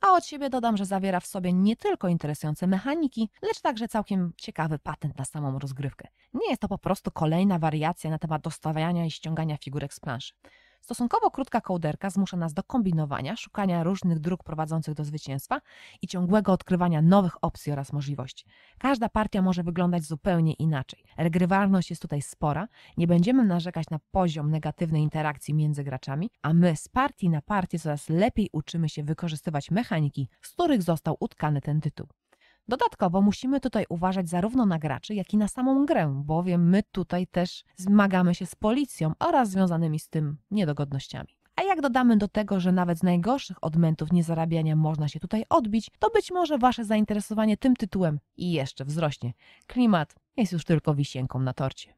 A 0.00 0.12
od 0.12 0.26
siebie 0.26 0.50
dodam, 0.50 0.76
że 0.76 0.84
zawiera 0.84 1.20
w 1.20 1.26
sobie 1.26 1.52
nie 1.52 1.76
tylko 1.76 2.08
interesujące 2.08 2.66
mechaniki, 2.66 3.30
lecz 3.42 3.60
także 3.60 3.88
całkiem 3.88 4.32
ciekawy 4.36 4.78
patent 4.78 5.18
na 5.18 5.24
samą 5.24 5.58
rozgrywkę. 5.58 6.08
Nie 6.34 6.50
jest 6.50 6.62
to 6.62 6.68
po 6.68 6.78
prostu 6.78 7.10
kolejna 7.10 7.58
wariacja 7.58 8.10
na 8.10 8.18
temat 8.18 8.42
dostawiania 8.42 9.06
i 9.06 9.10
ściągania 9.10 9.56
figurek 9.56 9.94
z 9.94 10.00
planszy. 10.00 10.34
Stosunkowo 10.80 11.30
krótka 11.30 11.60
kołderka 11.60 12.10
zmusza 12.10 12.36
nas 12.36 12.54
do 12.54 12.62
kombinowania, 12.62 13.36
szukania 13.36 13.82
różnych 13.82 14.18
dróg 14.18 14.44
prowadzących 14.44 14.94
do 14.94 15.04
zwycięstwa 15.04 15.60
i 16.02 16.06
ciągłego 16.06 16.52
odkrywania 16.52 17.02
nowych 17.02 17.44
opcji 17.44 17.72
oraz 17.72 17.92
możliwości. 17.92 18.44
Każda 18.78 19.08
partia 19.08 19.42
może 19.42 19.62
wyglądać 19.62 20.04
zupełnie 20.04 20.52
inaczej. 20.52 21.04
Regrywalność 21.16 21.90
jest 21.90 22.02
tutaj 22.02 22.22
spora, 22.22 22.68
nie 22.96 23.06
będziemy 23.06 23.44
narzekać 23.44 23.90
na 23.90 23.98
poziom 24.10 24.50
negatywnej 24.50 25.02
interakcji 25.02 25.54
między 25.54 25.84
graczami, 25.84 26.30
a 26.42 26.54
my 26.54 26.76
z 26.76 26.88
partii 26.88 27.30
na 27.30 27.42
partię 27.42 27.78
coraz 27.78 28.08
lepiej 28.08 28.48
uczymy 28.52 28.88
się 28.88 29.02
wykorzystywać 29.02 29.70
mechaniki, 29.70 30.28
z 30.42 30.50
których 30.50 30.82
został 30.82 31.16
utkany 31.20 31.60
ten 31.60 31.80
tytuł. 31.80 32.06
Dodatkowo 32.68 33.20
musimy 33.20 33.60
tutaj 33.60 33.84
uważać 33.88 34.28
zarówno 34.28 34.66
na 34.66 34.78
graczy, 34.78 35.14
jak 35.14 35.34
i 35.34 35.36
na 35.36 35.48
samą 35.48 35.86
grę, 35.86 36.22
bowiem 36.24 36.68
my 36.68 36.82
tutaj 36.92 37.26
też 37.26 37.64
zmagamy 37.76 38.34
się 38.34 38.46
z 38.46 38.54
policją 38.54 39.12
oraz 39.18 39.50
związanymi 39.50 39.98
z 39.98 40.08
tym 40.08 40.36
niedogodnościami. 40.50 41.38
A 41.56 41.62
jak 41.62 41.80
dodamy 41.80 42.16
do 42.16 42.28
tego, 42.28 42.60
że 42.60 42.72
nawet 42.72 42.98
z 42.98 43.02
najgorszych 43.02 43.64
odmętów 43.64 44.12
niezarabiania 44.12 44.76
można 44.76 45.08
się 45.08 45.20
tutaj 45.20 45.44
odbić, 45.48 45.90
to 45.98 46.10
być 46.10 46.30
może 46.30 46.58
Wasze 46.58 46.84
zainteresowanie 46.84 47.56
tym 47.56 47.76
tytułem 47.76 48.20
i 48.36 48.52
jeszcze 48.52 48.84
wzrośnie. 48.84 49.32
Klimat 49.66 50.14
jest 50.36 50.52
już 50.52 50.64
tylko 50.64 50.94
wisienką 50.94 51.38
na 51.38 51.52
torcie. 51.52 51.97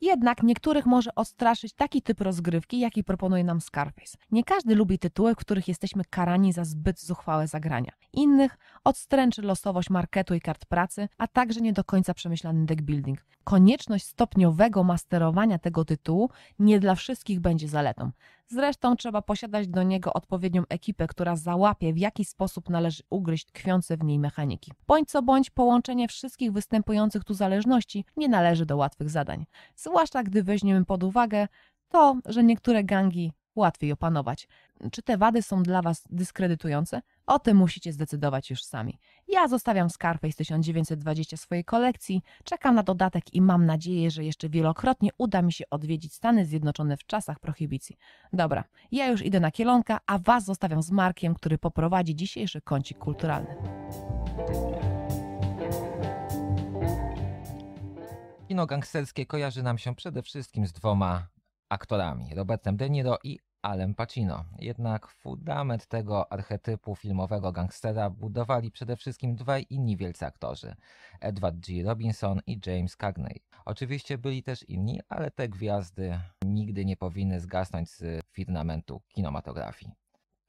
Jednak 0.00 0.42
niektórych 0.42 0.86
może 0.86 1.14
odstraszyć 1.14 1.72
taki 1.72 2.02
typ 2.02 2.20
rozgrywki, 2.20 2.78
jaki 2.78 3.04
proponuje 3.04 3.44
nam 3.44 3.60
Scarface. 3.60 4.18
Nie 4.30 4.44
każdy 4.44 4.74
lubi 4.74 4.98
tytuły, 4.98 5.34
w 5.34 5.38
których 5.38 5.68
jesteśmy 5.68 6.04
karani 6.10 6.52
za 6.52 6.64
zbyt 6.64 7.00
zuchwałe 7.00 7.48
zagrania. 7.48 7.92
Innych 8.12 8.58
odstręczy 8.84 9.42
losowość 9.42 9.90
marketu 9.90 10.34
i 10.34 10.40
kart 10.40 10.66
pracy, 10.66 11.08
a 11.18 11.26
także 11.26 11.60
nie 11.60 11.72
do 11.72 11.84
końca 11.84 12.14
przemyślany 12.14 12.66
deck 12.66 12.82
building. 12.82 13.24
Konieczność 13.44 14.06
stopniowego 14.06 14.84
masterowania 14.84 15.58
tego 15.58 15.84
tytułu 15.84 16.30
nie 16.58 16.80
dla 16.80 16.94
wszystkich 16.94 17.40
będzie 17.40 17.68
zaletą. 17.68 18.10
Zresztą 18.48 18.96
trzeba 18.96 19.22
posiadać 19.22 19.68
do 19.68 19.82
niego 19.82 20.12
odpowiednią 20.12 20.62
ekipę, 20.68 21.06
która 21.06 21.36
załapie, 21.36 21.92
w 21.92 21.98
jaki 21.98 22.24
sposób 22.24 22.70
należy 22.70 23.02
ugryźć 23.10 23.46
tkwiące 23.46 23.96
w 23.96 24.04
niej 24.04 24.18
mechaniki. 24.18 24.72
Bądź 24.86 25.08
co 25.08 25.22
bądź, 25.22 25.50
połączenie 25.50 26.08
wszystkich 26.08 26.52
występujących 26.52 27.24
tu 27.24 27.34
zależności 27.34 28.04
nie 28.16 28.28
należy 28.28 28.66
do 28.66 28.76
łatwych 28.76 29.10
zadań. 29.10 29.46
Zwłaszcza 29.76 30.22
gdy 30.22 30.42
weźmiemy 30.42 30.84
pod 30.84 31.02
uwagę 31.02 31.48
to, 31.88 32.16
że 32.26 32.44
niektóre 32.44 32.84
gangi 32.84 33.32
łatwiej 33.56 33.92
opanować. 33.92 34.48
Czy 34.92 35.02
te 35.02 35.16
wady 35.16 35.42
są 35.42 35.62
dla 35.62 35.82
Was 35.82 36.04
dyskredytujące? 36.10 37.02
O 37.26 37.38
tym 37.38 37.56
musicie 37.56 37.92
zdecydować 37.92 38.50
już 38.50 38.64
sami. 38.64 38.98
Ja 39.28 39.48
zostawiam 39.48 39.90
Scarface 39.90 40.32
1920 40.36 41.36
swojej 41.36 41.64
kolekcji, 41.64 42.22
czekam 42.44 42.74
na 42.74 42.82
dodatek 42.82 43.34
i 43.34 43.40
mam 43.40 43.66
nadzieję, 43.66 44.10
że 44.10 44.24
jeszcze 44.24 44.48
wielokrotnie 44.48 45.10
uda 45.18 45.42
mi 45.42 45.52
się 45.52 45.64
odwiedzić 45.70 46.14
Stany 46.14 46.46
Zjednoczone 46.46 46.96
w 46.96 47.06
czasach 47.06 47.40
prohibicji. 47.40 47.96
Dobra, 48.32 48.64
ja 48.92 49.06
już 49.06 49.22
idę 49.22 49.40
na 49.40 49.50
kielonka, 49.50 50.00
a 50.06 50.18
Was 50.18 50.44
zostawiam 50.44 50.82
z 50.82 50.90
Markiem, 50.90 51.34
który 51.34 51.58
poprowadzi 51.58 52.16
dzisiejszy 52.16 52.60
kącik 52.60 52.98
kulturalny. 52.98 53.56
Kino 58.48 58.66
gangsterskie 58.66 59.26
kojarzy 59.26 59.62
nam 59.62 59.78
się 59.78 59.94
przede 59.94 60.22
wszystkim 60.22 60.66
z 60.66 60.72
dwoma 60.72 61.28
aktorami, 61.68 62.34
Robertem 62.34 62.76
De 62.76 62.90
Niro 62.90 63.18
i 63.24 63.38
Alem 63.66 63.94
Pacino. 63.94 64.44
Jednak 64.58 65.08
fundament 65.08 65.86
tego 65.86 66.32
archetypu 66.32 66.96
filmowego 66.96 67.52
gangstera 67.52 68.10
budowali 68.10 68.70
przede 68.70 68.96
wszystkim 68.96 69.36
dwaj 69.36 69.66
inni 69.70 69.96
wielcy 69.96 70.26
aktorzy, 70.26 70.74
Edward 71.20 71.56
G. 71.56 71.82
Robinson 71.82 72.40
i 72.46 72.60
James 72.66 72.96
Cagney. 72.96 73.42
Oczywiście 73.64 74.18
byli 74.18 74.42
też 74.42 74.62
inni, 74.68 75.00
ale 75.08 75.30
te 75.30 75.48
gwiazdy 75.48 76.20
nigdy 76.44 76.84
nie 76.84 76.96
powinny 76.96 77.40
zgasnąć 77.40 77.90
z 77.90 78.24
firmamentu 78.32 79.02
kinematografii. 79.08 79.92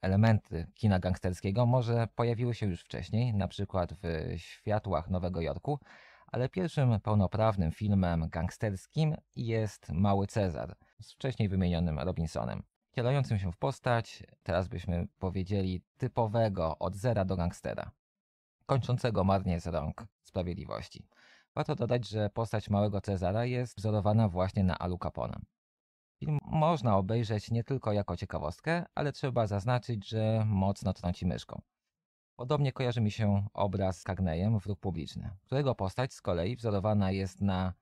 Elementy 0.02 0.66
kina 0.74 0.98
gangsterskiego 0.98 1.66
może 1.66 2.08
pojawiły 2.14 2.54
się 2.54 2.66
już 2.66 2.80
wcześniej, 2.80 3.34
na 3.34 3.48
przykład 3.48 3.92
w 4.02 4.32
Światłach 4.36 5.10
Nowego 5.10 5.40
Jorku, 5.40 5.78
ale 6.26 6.48
pierwszym 6.48 7.00
pełnoprawnym 7.00 7.72
filmem 7.72 8.28
gangsterskim 8.28 9.16
jest 9.36 9.92
Mały 9.92 10.26
Cezar 10.26 10.76
z 11.02 11.12
wcześniej 11.12 11.48
wymienionym 11.48 11.98
Robinsonem. 11.98 12.62
Wcielającym 12.98 13.38
się 13.38 13.52
w 13.52 13.56
postać, 13.56 14.22
teraz 14.42 14.68
byśmy 14.68 15.08
powiedzieli, 15.18 15.82
typowego 15.96 16.78
od 16.78 16.96
zera 16.96 17.24
do 17.24 17.36
gangstera, 17.36 17.90
kończącego 18.66 19.24
marnie 19.24 19.60
z 19.60 19.66
rąk 19.66 20.06
sprawiedliwości. 20.22 21.06
Warto 21.54 21.74
dodać, 21.74 22.08
że 22.08 22.30
postać 22.30 22.70
Małego 22.70 23.00
Cezara 23.00 23.44
jest 23.44 23.76
wzorowana 23.76 24.28
właśnie 24.28 24.64
na 24.64 24.78
Alu 24.78 24.98
Capone. 24.98 25.38
Film 26.20 26.38
można 26.42 26.96
obejrzeć 26.96 27.50
nie 27.50 27.64
tylko 27.64 27.92
jako 27.92 28.16
ciekawostkę, 28.16 28.84
ale 28.94 29.12
trzeba 29.12 29.46
zaznaczyć, 29.46 30.08
że 30.08 30.44
mocno 30.46 30.92
trąci 30.92 31.26
myszką. 31.26 31.60
Podobnie 32.36 32.72
kojarzy 32.72 33.00
mi 33.00 33.10
się 33.10 33.46
obraz 33.54 33.98
z 33.98 34.02
Cagneyem 34.02 34.58
Wróg 34.58 34.80
Publiczny, 34.80 35.30
którego 35.42 35.74
postać 35.74 36.14
z 36.14 36.22
kolei 36.22 36.56
wzorowana 36.56 37.10
jest 37.10 37.40
na 37.40 37.72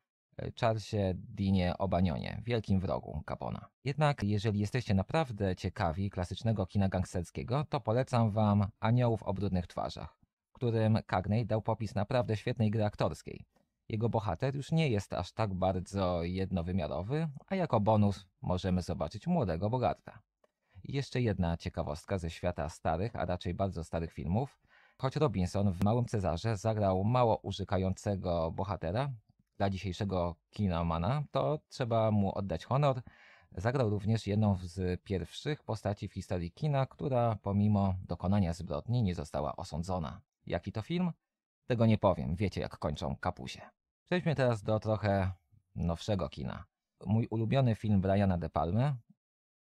Charlesie 0.61 1.15
Dinie 1.15 1.79
Obanionie, 1.79 2.43
wielkim 2.45 2.81
wrogu 2.81 3.23
Capona. 3.29 3.69
Jednak 3.85 4.23
jeżeli 4.23 4.59
jesteście 4.61 4.95
naprawdę 4.95 5.57
ciekawi 5.57 6.11
klasycznego 6.11 6.67
kina 6.67 6.89
gangsterskiego, 6.89 7.65
to 7.69 7.81
polecam 7.81 8.31
wam 8.31 8.67
Aniołów 8.81 9.23
o 9.23 9.35
brudnych 9.35 9.67
twarzach, 9.67 10.19
którym 10.53 10.99
Cagney 11.07 11.47
dał 11.47 11.63
popis 11.63 11.95
naprawdę 11.95 12.37
świetnej 12.37 12.71
gry 12.71 12.85
aktorskiej. 12.85 13.45
Jego 13.89 14.09
bohater 14.09 14.57
już 14.57 14.73
nie 14.73 14.89
jest 14.89 15.13
aż 15.13 15.33
tak 15.33 15.55
bardzo 15.55 16.23
jednowymiarowy, 16.23 17.29
a 17.47 17.55
jako 17.55 17.81
bonus 17.81 18.27
możemy 18.43 18.83
zobaczyć 18.83 19.27
młodego 19.27 19.71
Bogarta. 19.71 20.19
I 20.85 20.93
jeszcze 20.93 21.21
jedna 21.21 21.57
ciekawostka 21.57 22.19
ze 22.19 22.31
świata 22.31 22.69
starych, 22.69 23.17
a 23.17 23.25
raczej 23.25 23.55
bardzo 23.55 23.85
starych 23.85 24.13
filmów. 24.13 24.59
Choć 24.99 25.17
Robinson 25.17 25.73
w 25.73 25.85
Małym 25.85 26.05
Cezarze 26.05 26.57
zagrał 26.57 27.05
mało 27.05 27.37
urzekającego 27.37 28.53
bohatera 28.53 29.11
dla 29.59 29.71
dzisiejszego 29.71 30.37
kinomana, 30.51 31.25
to 31.31 31.59
trzeba 31.69 32.11
mu 32.11 32.39
oddać 32.39 32.65
honor. 32.65 33.03
Zagrał 33.53 33.91
również 33.91 34.27
jedną 34.27 34.57
z 34.63 35.03
pierwszych 35.03 35.63
postaci 35.63 36.09
w 36.09 36.13
historii 36.13 36.53
kina, 36.53 36.87
która 36.87 37.39
pomimo 37.43 37.95
dokonania 38.05 38.53
zbrodni 38.53 39.03
nie 39.03 39.15
została 39.15 39.57
osądzona. 39.57 40.21
Jaki 40.47 40.73
to 40.73 40.83
film? 40.83 41.13
Tego 41.67 41.87
nie 41.87 41.99
powiem, 41.99 42.37
wiecie 42.37 42.61
jak 42.61 42.79
kończą 42.79 43.17
kapusie. 43.17 43.61
Przejdźmy 44.05 44.35
teraz 44.35 44.63
do 44.63 44.81
trochę 44.81 45.33
nowszego 45.75 46.29
kina. 46.29 46.65
Mój 47.07 47.27
ulubiony 47.27 47.75
film 47.75 48.01
Briana 48.01 48.39
De 48.39 48.51
Palmy. 48.51 48.95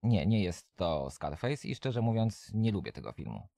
Nie, 0.03 0.27
nie 0.27 0.43
jest 0.43 0.77
to 0.77 1.11
Scarface 1.11 1.69
i 1.69 1.75
szczerze 1.75 2.01
mówiąc 2.03 2.51
nie 2.55 2.73
lubię 2.73 2.93
tego 2.93 3.13
filmu. 3.13 3.49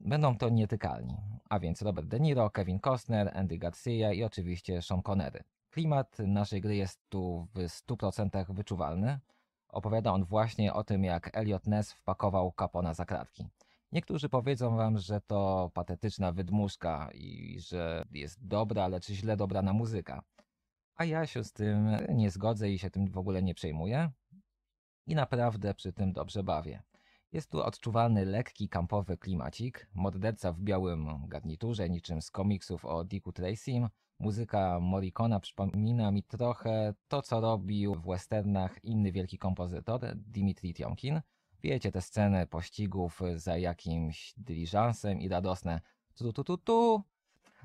Będą 0.00 0.38
to 0.38 0.48
nietykalni, 0.48 1.16
a 1.50 1.58
więc 1.58 1.82
Robert 1.82 2.06
De 2.06 2.20
Niro, 2.20 2.50
Kevin 2.50 2.80
Costner, 2.80 3.32
Andy 3.34 3.58
Garcia 3.58 4.12
i 4.12 4.22
oczywiście 4.24 4.82
Sean 4.82 5.02
Connery. 5.02 5.44
Klimat 5.76 6.18
naszej 6.18 6.60
gry 6.60 6.76
jest 6.76 7.08
tu 7.08 7.48
w 7.54 7.58
100% 7.58 8.54
wyczuwalny. 8.54 9.18
Opowiada 9.68 10.12
on 10.12 10.24
właśnie 10.24 10.74
o 10.74 10.84
tym, 10.84 11.04
jak 11.04 11.36
Elliot 11.36 11.66
Ness 11.66 11.92
wpakował 11.92 12.52
Capona 12.58 12.94
za 12.94 13.04
kratki. 13.04 13.48
Niektórzy 13.92 14.28
powiedzą 14.28 14.76
wam, 14.76 14.98
że 14.98 15.20
to 15.20 15.70
patetyczna 15.74 16.32
wydmuszka 16.32 17.08
i 17.14 17.56
że 17.60 18.04
jest 18.10 18.46
dobra, 18.46 18.88
lecz 18.88 19.06
źle 19.06 19.36
dobrana 19.36 19.72
muzyka. 19.72 20.22
A 20.94 21.04
ja 21.04 21.26
się 21.26 21.44
z 21.44 21.52
tym 21.52 21.96
nie 22.08 22.30
zgodzę 22.30 22.70
i 22.70 22.78
się 22.78 22.90
tym 22.90 23.10
w 23.10 23.18
ogóle 23.18 23.42
nie 23.42 23.54
przejmuję. 23.54 24.10
I 25.06 25.14
naprawdę 25.14 25.74
przy 25.74 25.92
tym 25.92 26.12
dobrze 26.12 26.42
bawię. 26.42 26.82
Jest 27.32 27.50
tu 27.50 27.62
odczuwalny 27.62 28.24
lekki 28.24 28.68
kampowy 28.68 29.18
klimacik, 29.18 29.88
morderca 29.94 30.52
w 30.52 30.60
białym 30.60 31.28
garniturze, 31.28 31.90
niczym 31.90 32.22
z 32.22 32.30
komiksów 32.30 32.84
o 32.84 33.04
Dicku 33.04 33.32
Tracym. 33.32 33.88
Muzyka 34.18 34.80
Morricona 34.80 35.40
przypomina 35.40 36.10
mi 36.10 36.22
trochę 36.22 36.94
to, 37.08 37.22
co 37.22 37.40
robił 37.40 37.94
w 37.94 38.06
westernach 38.06 38.84
inny 38.84 39.12
wielki 39.12 39.38
kompozytor, 39.38 40.00
Dimitri 40.16 40.74
Tiomkin. 40.74 41.20
Wiecie, 41.62 41.92
te 41.92 42.02
sceny 42.02 42.46
pościgów 42.46 43.20
za 43.34 43.56
jakimś 43.56 44.34
dyliżansem 44.36 45.20
i 45.20 45.28
radosne 45.28 45.80
tu 46.14 46.32
tu 46.32 46.44
tu 46.44 46.58
tu. 46.58 47.02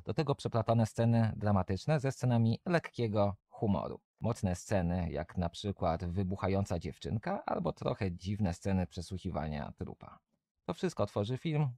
Do 0.05 0.13
tego 0.13 0.35
przeplatane 0.35 0.85
sceny 0.85 1.33
dramatyczne 1.35 1.99
ze 1.99 2.11
scenami 2.11 2.59
lekkiego 2.65 3.35
humoru. 3.49 3.99
Mocne 4.19 4.55
sceny, 4.55 5.11
jak 5.11 5.37
na 5.37 5.49
przykład 5.49 6.05
wybuchająca 6.05 6.79
dziewczynka, 6.79 7.45
albo 7.45 7.73
trochę 7.73 8.11
dziwne 8.11 8.53
sceny 8.53 8.87
przesłuchiwania 8.87 9.73
trupa. 9.77 10.19
To 10.65 10.73
wszystko 10.73 11.05
tworzy 11.05 11.37
film, 11.37 11.69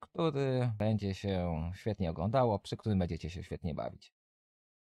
który 0.00 0.72
będzie 0.78 1.14
się 1.14 1.70
świetnie 1.74 2.10
oglądało, 2.10 2.58
przy 2.58 2.76
którym 2.76 2.98
będziecie 2.98 3.30
się 3.30 3.42
świetnie 3.42 3.74
bawić. 3.74 4.13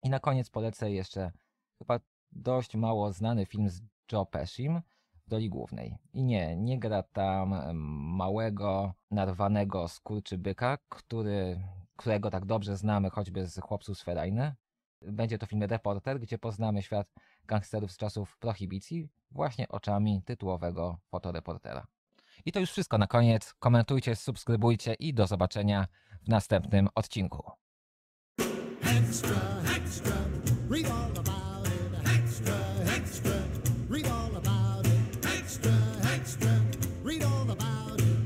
I 0.04 0.10
na 0.10 0.20
koniec 0.20 0.50
polecę 0.50 0.92
jeszcze 0.92 1.32
chyba 1.78 2.00
dość 2.32 2.76
mało 2.76 3.14
znany 3.14 3.46
film 3.46 3.70
z 3.70 3.82
Joe 4.12 4.26
Peshim 4.26 4.82
w 5.28 5.32
roli 5.32 5.50
głównej. 5.50 5.98
I 6.14 6.24
nie, 6.24 6.58
nie 6.58 6.80
gra 6.80 7.04
tam 7.04 7.76
małego, 8.18 8.94
narwanego 9.12 9.88
skurczybyka, 9.88 10.78
który, 10.90 11.62
którego 11.96 12.32
tak 12.32 12.46
dobrze 12.46 12.78
znamy 12.78 13.10
choćby 13.10 13.48
z 13.48 13.60
Chłopców 13.60 14.00
z 14.00 14.04
Ferajny. 14.04 14.56
Będzie 15.02 15.38
to 15.38 15.46
film 15.46 15.64
Reporter, 15.64 16.20
gdzie 16.20 16.38
poznamy 16.38 16.82
świat 16.82 17.14
gangsterów 17.46 17.92
z 17.92 17.98
czasów 17.98 18.38
prohibicji 18.38 19.10
właśnie 19.32 19.68
oczami 19.68 20.22
tytułowego 20.26 20.98
fotoreportera. 21.10 21.88
I 22.46 22.52
to 22.52 22.60
już 22.60 22.72
wszystko 22.72 22.98
na 22.98 23.08
koniec. 23.08 23.54
Komentujcie, 23.60 24.16
subskrybujcie 24.16 24.94
i 24.94 25.14
do 25.14 25.28
zobaczenia 25.28 25.88
w 26.24 26.28
następnym 26.28 26.90
odcinku. 26.96 27.52
Extra, 28.82 29.57
Rewind. 30.78 31.07